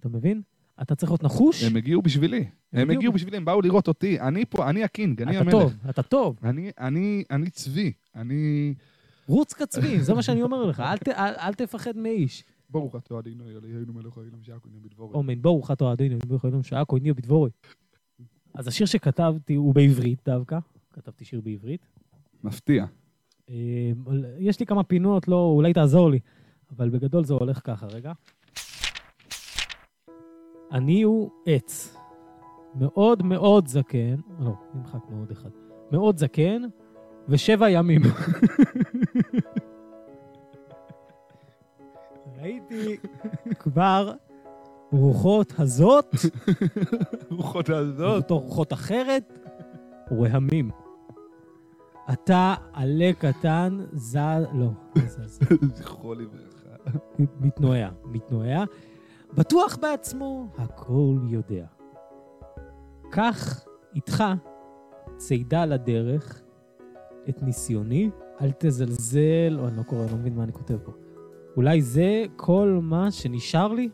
אתה 0.00 0.08
מבין? 0.08 0.42
אתה 0.82 0.94
צריך 0.94 1.12
להיות 1.12 1.22
נחוש, 1.22 1.64
הם 1.64 1.76
הגיעו 1.76 2.02
בשבילי. 2.02 2.44
הם 2.72 2.90
הגיעו 2.90 3.12
בשבילי, 3.12 3.36
הם 3.36 3.44
באו 3.44 3.60
לראות 3.60 3.88
אותי. 3.88 4.20
אני 4.20 4.44
פה, 4.44 4.70
אני 4.70 4.84
הקינג, 4.84 5.22
אני 5.22 5.30
אתה 5.30 5.40
המלך. 5.40 5.52
טוב, 5.52 5.72
אתה 5.90 6.02
טוב. 6.02 6.38
אני, 7.30 7.50
צבי. 7.50 7.92
אני... 8.14 8.74
רוץ 9.26 9.52
כצבי, 9.52 10.00
זה 10.00 10.14
מה 10.14 10.22
שאני 10.22 10.42
אומר 10.42 10.64
לך, 10.64 10.82
אל 11.16 11.54
תפחד 11.54 11.96
מאיש. 11.96 12.44
ברוך 12.72 12.96
אתה 12.96 13.18
אדינו 13.18 13.44
אלוהינו 13.48 13.92
מלך 13.92 14.16
העולם 14.16 14.42
שעכו 14.42 14.68
הנה 14.68 14.78
בדבורו. 14.80 15.14
אומן, 15.14 15.42
בואו 15.42 15.62
חתו 15.62 15.90
עדינו, 15.90 16.18
ביכולנו 16.26 16.62
שעה 16.62 16.84
כהניו 16.84 17.14
בדבורי. 17.14 17.50
אז 18.54 18.68
השיר 18.68 18.86
שכתבתי 18.86 19.54
הוא 19.54 19.74
בעברית 19.74 20.20
דווקא. 20.24 20.58
כתבתי 20.92 21.24
שיר 21.24 21.40
בעברית. 21.40 21.86
מפתיע. 22.44 22.84
אה, 23.50 23.92
יש 24.38 24.60
לי 24.60 24.66
כמה 24.66 24.82
פינות, 24.82 25.28
לא, 25.28 25.52
אולי 25.54 25.72
תעזור 25.72 26.10
לי. 26.10 26.18
אבל 26.76 26.90
בגדול 26.90 27.24
זה 27.24 27.34
הולך 27.34 27.60
ככה, 27.64 27.86
רגע. 27.86 28.12
אני 30.72 31.02
הוא 31.02 31.30
עץ. 31.46 31.96
מאוד 32.74 33.22
מאוד 33.22 33.66
זקן, 33.66 34.16
לא, 34.38 34.54
נמחק 34.74 35.10
מאוד 35.10 35.30
אחד. 35.30 35.50
מאוד 35.92 36.18
זקן, 36.18 36.62
ושבע 37.28 37.70
ימים. 37.70 38.00
ראיתי 42.42 42.96
כבר 43.58 44.12
רוחות 44.92 45.52
הזאת, 45.58 46.14
רוחות 47.30 47.68
הזאת. 47.68 48.30
רוחות 48.30 48.72
אחרת, 48.72 49.32
רהמים. 50.12 50.70
אתה 52.12 52.54
עלה 52.72 53.12
קטן, 53.18 53.84
זז... 53.92 54.16
לא, 54.16 54.70
לא 54.96 55.02
זז. 55.06 55.40
זכרו 55.74 56.14
לברכה. 56.14 56.98
מתנועע, 57.40 57.88
מתנועע. 58.04 58.64
בטוח 59.34 59.76
בעצמו, 59.76 60.48
הכל 60.58 61.18
יודע. 61.28 61.66
קח 63.10 63.64
איתך 63.94 64.24
צידה 65.16 65.64
לדרך, 65.64 66.42
את 67.28 67.42
ניסיוני, 67.42 68.10
אל 68.40 68.50
תזלזל, 68.58 69.56
או 69.58 69.68
אני 69.68 69.76
לא 69.76 69.82
קורא, 69.82 70.02
אני 70.02 70.10
לא 70.12 70.18
מבין 70.18 70.34
מה 70.34 70.44
אני 70.44 70.52
כותב 70.52 70.76
פה. 70.84 70.92
אולי 71.56 71.82
זה 71.82 72.24
כל 72.36 72.78
מה 72.82 73.10
שנשאר 73.10 73.72
לי? 73.72 73.88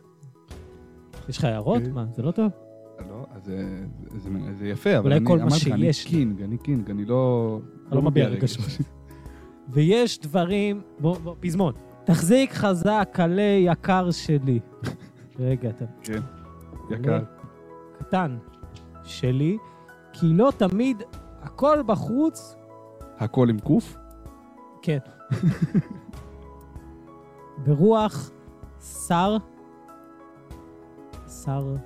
יש 1.29 1.39
לך 1.39 1.45
הערות? 1.45 1.77
אוקיי. 1.77 1.93
מה, 1.93 2.05
זה 2.17 2.23
לא 2.23 2.31
טוב? 2.31 2.53
לא, 3.09 3.27
אז 3.31 3.45
זה- 4.59 4.67
יפה, 4.69 4.99
אבל 4.99 5.13
אני 5.13 5.27
אמרתי 5.27 5.55
לך, 5.55 5.73
אני. 5.73 5.91
קינג, 6.07 6.43
אני 6.43 6.59
קינג, 6.59 6.91
אני 6.91 7.05
לא... 7.05 7.61
אתה 7.89 7.97
לא 7.97 8.03
מביע 8.03 8.29
רגשות. 8.29 8.65
ויש 9.73 10.19
דברים... 10.21 10.81
בוא, 11.01 11.17
בוא, 11.19 11.35
פזמון. 11.41 11.73
תחזיק 12.05 12.53
חזק, 12.53 13.17
עלה 13.23 13.43
יקר 13.43 14.11
שלי. 14.11 14.61
רגע, 15.41 15.71
אתה 15.71 15.85
כן, 16.03 16.21
יקר. 16.91 17.19
קטן 17.99 18.39
שלי, 19.05 19.59
כי 20.13 20.27
לא 20.27 20.53
תמיד 20.57 21.03
הכל 21.43 21.79
בחוץ, 21.87 22.57
הכל 23.19 23.49
עם 23.51 23.59
קוף? 23.59 23.97
כן. 24.83 24.99
ברוח 27.65 28.31
שר, 29.07 29.37
שר 31.45 31.77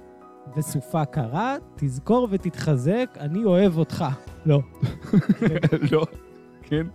וסופה 0.57 1.05
קרה, 1.05 1.57
תזכור 1.77 2.29
ותתחזק, 2.31 3.17
אני 3.21 3.45
אוהב 3.45 3.79
אותך. 3.79 4.05
לא. 4.47 4.61
לא. 5.93 6.07
כן. 6.63 6.87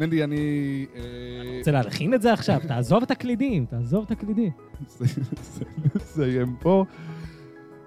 מנדי, 0.00 0.24
אני... 0.24 0.86
אה, 0.96 1.58
רוצה 1.58 1.70
להלחין 1.70 2.14
את 2.14 2.22
זה 2.22 2.32
עכשיו? 2.32 2.60
תעזוב 2.68 3.02
את 3.02 3.10
הקלידים, 3.10 3.66
תעזוב 3.66 4.04
את 4.04 4.10
הקלידים. 4.10 4.50
נסיים 5.94 6.56
פה. 6.60 6.84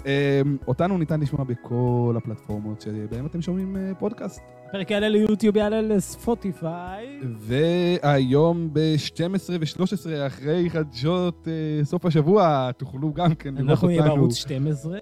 אמ, 0.06 0.58
אותנו 0.68 0.98
ניתן 0.98 1.20
לשמוע 1.20 1.44
בכל 1.44 2.16
הפלטפורמות 2.18 2.82
שבהן 2.82 3.26
אתם 3.26 3.42
שומעים 3.42 3.78
אה, 3.78 3.92
פודקאסט. 4.00 4.42
הפרק 4.70 4.92
יעלה 4.92 5.10
ליוטיוב, 5.10 5.58
יעלה 5.58 5.82
לספוטיפיי. 5.82 7.20
והיום 7.38 8.70
ב-12 8.74 9.50
ו-13 9.50 10.28
אחרי 10.28 10.70
חדשות 10.70 11.48
אה, 11.48 11.86
סוף 11.86 12.06
השבוע 12.06 12.72
תוכלו 12.72 13.14
גם 13.14 13.36
כן 13.36 13.56
לראות 13.56 13.60
אותנו. 13.60 13.72
אנחנו 13.72 13.88
נהיה 13.88 14.02
בערוץ 14.02 14.36
12, 14.36 14.98
אה, 14.98 15.02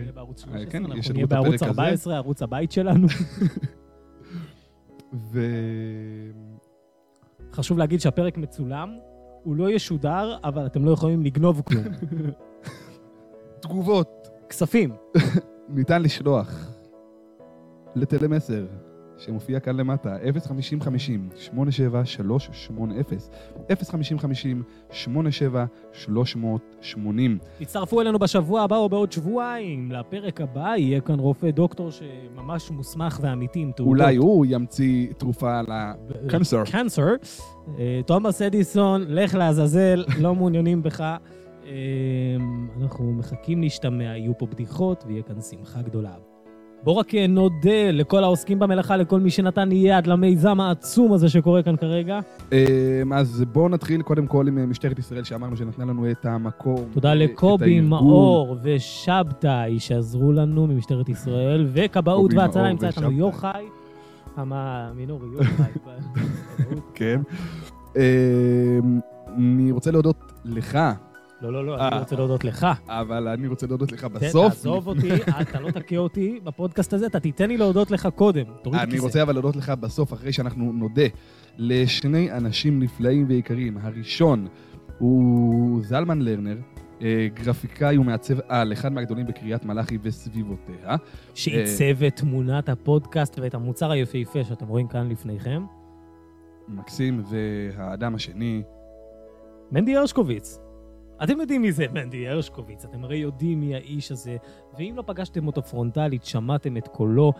נהיה 0.00 0.12
בערוץ 0.12 0.40
13, 0.40 0.66
כן, 0.70 0.84
אנחנו 0.84 1.14
נהיה 1.14 1.26
בערוץ 1.26 1.62
הזה. 1.62 1.70
14, 1.70 2.16
ערוץ 2.16 2.42
הבית 2.42 2.72
שלנו. 2.72 3.06
ו... 5.32 5.40
חשוב 7.52 7.78
להגיד 7.78 8.00
שהפרק 8.00 8.38
מצולם, 8.38 8.88
הוא 9.42 9.56
לא 9.56 9.70
ישודר, 9.70 10.36
אבל 10.44 10.66
אתם 10.66 10.84
לא 10.84 10.90
יכולים 10.90 11.24
לגנוב 11.24 11.62
כלום. 11.64 11.84
תגובות 13.64 14.28
כספים. 14.48 14.90
ניתן 15.68 16.02
לשלוח 16.02 16.68
לטלמסר 17.94 18.66
שמופיע 19.18 19.60
כאן 19.60 19.76
למטה, 19.76 20.16
050-50-87-380, 21.56 21.60
050-50-87-380. 24.92 24.96
תצטרפו 27.58 28.00
אלינו 28.00 28.18
בשבוע 28.18 28.62
הבא 28.62 28.76
או 28.76 28.88
בעוד 28.88 29.12
שבועיים. 29.12 29.92
לפרק 29.92 30.40
הבא 30.40 30.74
יהיה 30.76 31.00
כאן 31.00 31.20
רופא 31.20 31.50
דוקטור 31.50 31.90
שממש 31.90 32.70
מוסמך 32.70 33.18
ואמיתי 33.22 33.60
עם 33.60 33.72
תעודות. 33.76 34.00
אולי 34.00 34.16
הוא 34.16 34.46
ימציא 34.48 35.06
תרופה 35.18 35.60
לקנסר. 36.24 36.62
קנסר. 36.72 37.06
אה, 37.78 38.00
תומאס 38.06 38.42
אדיסון, 38.42 39.04
לך 39.08 39.34
לעזאזל, 39.34 40.04
לא 40.20 40.34
מעוניינים 40.34 40.82
בך. 40.82 41.16
אה, 41.66 42.36
אנחנו 42.82 43.12
מחכים 43.12 43.62
להשתמע, 43.62 44.04
יהיו 44.04 44.38
פה 44.38 44.46
בדיחות 44.46 45.04
ויהיה 45.06 45.22
כאן 45.22 45.40
שמחה 45.40 45.82
גדולה. 45.82 46.14
בואו 46.84 46.96
רק 46.96 47.14
נודה 47.28 47.90
לכל 47.92 48.24
העוסקים 48.24 48.58
במלאכה, 48.58 48.96
לכל 48.96 49.20
מי 49.20 49.30
שנתן 49.30 49.72
יד 49.72 50.06
למיזם 50.06 50.60
העצום 50.60 51.12
הזה 51.12 51.28
שקורה 51.28 51.62
כאן 51.62 51.76
כרגע. 51.76 52.20
אמ, 52.52 53.12
אז 53.12 53.44
בואו 53.52 53.68
נתחיל 53.68 54.02
קודם 54.02 54.26
כל 54.26 54.48
עם 54.48 54.70
משטרת 54.70 54.98
ישראל, 54.98 55.24
שאמרנו 55.24 55.56
שנתנה 55.56 55.84
לנו 55.84 56.10
את 56.10 56.26
המקום. 56.26 56.84
תודה 56.92 57.14
לקובי. 57.14 57.80
מאור 57.80 58.56
ושבתאי 58.62 59.80
שעזרו 59.80 60.32
לנו 60.32 60.66
ממשטרת 60.66 61.08
ישראל, 61.08 61.66
וכבאות 61.72 62.30
והצלה 62.36 62.70
נמצא 62.70 62.86
איתנו. 62.86 63.10
יוחאי. 63.10 63.64
המה 64.36 64.90
מינורי 64.94 65.26
יוחאי. 65.32 65.72
כן. 66.94 67.20
אמ, 67.96 68.02
אני 69.36 69.70
רוצה 69.72 69.90
להודות 69.90 70.32
לך, 70.44 70.78
לא, 71.40 71.52
לא, 71.52 71.66
לא, 71.66 71.80
אה. 71.80 71.88
אני 71.88 71.98
רוצה 71.98 72.16
להודות 72.16 72.44
לך. 72.44 72.66
אבל 72.88 73.28
אני 73.28 73.46
רוצה 73.46 73.66
להודות 73.66 73.92
לך 73.92 74.04
תן, 74.04 74.12
בסוף. 74.12 74.54
תעזוב 74.54 74.88
אותי, 74.88 75.08
אתה 75.40 75.60
לא 75.60 75.70
תכה 75.70 75.96
אותי 75.96 76.40
בפודקאסט 76.44 76.92
הזה, 76.92 77.06
אתה 77.06 77.20
תיתן 77.20 77.48
לי 77.48 77.56
להודות 77.56 77.90
לך 77.90 78.08
קודם. 78.14 78.44
תוריד 78.62 78.80
אני. 78.80 78.98
רוצה 78.98 79.22
אבל 79.22 79.32
להודות 79.32 79.56
לך 79.56 79.70
בסוף, 79.70 80.12
אחרי 80.12 80.32
שאנחנו 80.32 80.72
נודה 80.72 81.06
לשני 81.58 82.32
אנשים 82.32 82.82
נפלאים 82.82 83.26
ויקרים. 83.28 83.78
הראשון 83.82 84.46
הוא 84.98 85.82
זלמן 85.82 86.22
לרנר, 86.22 86.56
אה, 87.02 87.28
גרפיקאי 87.34 87.98
ומעצב 87.98 88.34
על, 88.48 88.72
אחד 88.72 88.92
מהגדולים 88.92 89.26
בקריית 89.26 89.64
מלאכי 89.64 89.98
וסביבותיה. 90.02 90.96
שעיצב 91.34 92.02
את 92.02 92.16
תמונת 92.16 92.68
הפודקאסט 92.68 93.38
ואת 93.38 93.54
המוצר 93.54 93.90
היפהפה 93.90 94.44
שאתם 94.44 94.66
רואים 94.66 94.88
כאן 94.88 95.08
לפניכם. 95.08 95.62
מקסים, 96.68 97.22
והאדם 97.30 98.14
השני, 98.14 98.62
מנדי 99.72 99.96
הרשקוביץ. 99.96 100.58
אתם 101.22 101.40
יודעים 101.40 101.62
מי 101.62 101.72
זה 101.72 101.86
מנדי 101.92 102.28
הרשקוביץ, 102.28 102.84
אתם 102.84 103.04
הרי 103.04 103.16
יודעים 103.16 103.60
מי 103.60 103.74
האיש 103.74 104.12
הזה, 104.12 104.36
ואם 104.78 104.92
לא 104.96 105.02
פגשתם 105.06 105.46
אותו 105.46 105.62
פרונטלית, 105.62 106.24
שמעתם 106.24 106.76
את 106.76 106.88
קולו 106.88 107.32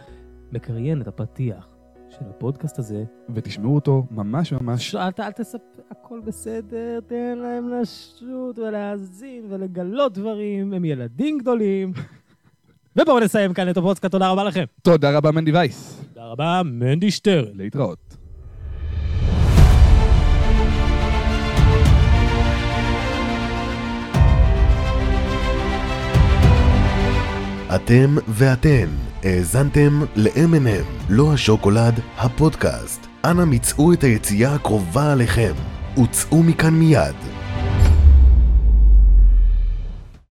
מקריין 0.52 1.02
את 1.02 1.08
הפתיח 1.08 1.68
של 2.10 2.24
הפודקאסט 2.30 2.78
הזה. 2.78 3.04
ותשמעו 3.34 3.74
אותו 3.74 4.06
ממש 4.10 4.52
ממש 4.52 4.94
אל, 4.94 5.10
אל 5.18 5.32
תספר, 5.32 5.82
הכל 5.90 6.20
בסדר, 6.24 7.00
תן 7.06 7.38
להם 7.38 7.68
לשוט 7.68 8.58
ולהאזין 8.58 9.46
ולגלות 9.48 10.12
דברים, 10.12 10.74
הם 10.74 10.84
ילדים 10.84 11.38
גדולים. 11.38 11.92
ובואו 12.96 13.20
נסיים 13.20 13.54
כאן 13.54 13.70
את 13.70 13.76
הפודקאסט, 13.76 14.12
תודה 14.12 14.30
רבה 14.30 14.44
לכם. 14.44 14.64
תודה 14.82 15.16
רבה 15.16 15.30
מנדי 15.30 15.52
וייס. 15.52 16.04
תודה 16.14 16.26
רבה, 16.26 16.62
מנדי 16.64 17.10
שטרן. 17.10 17.56
להתראות. 17.56 18.23
אתם 27.74 28.16
ואתן 28.28 28.88
האזנתם 29.22 30.00
ל-M&M, 30.16 31.08
לא 31.08 31.32
השוקולד, 31.32 32.00
הפודקאסט. 32.18 33.06
אנא 33.24 33.44
מצאו 33.44 33.92
את 33.92 34.04
היציאה 34.04 34.54
הקרובה 34.54 35.12
עליכם. 35.12 35.52
וצאו 36.02 36.42
מכאן 36.42 36.74
מיד. 36.74 37.14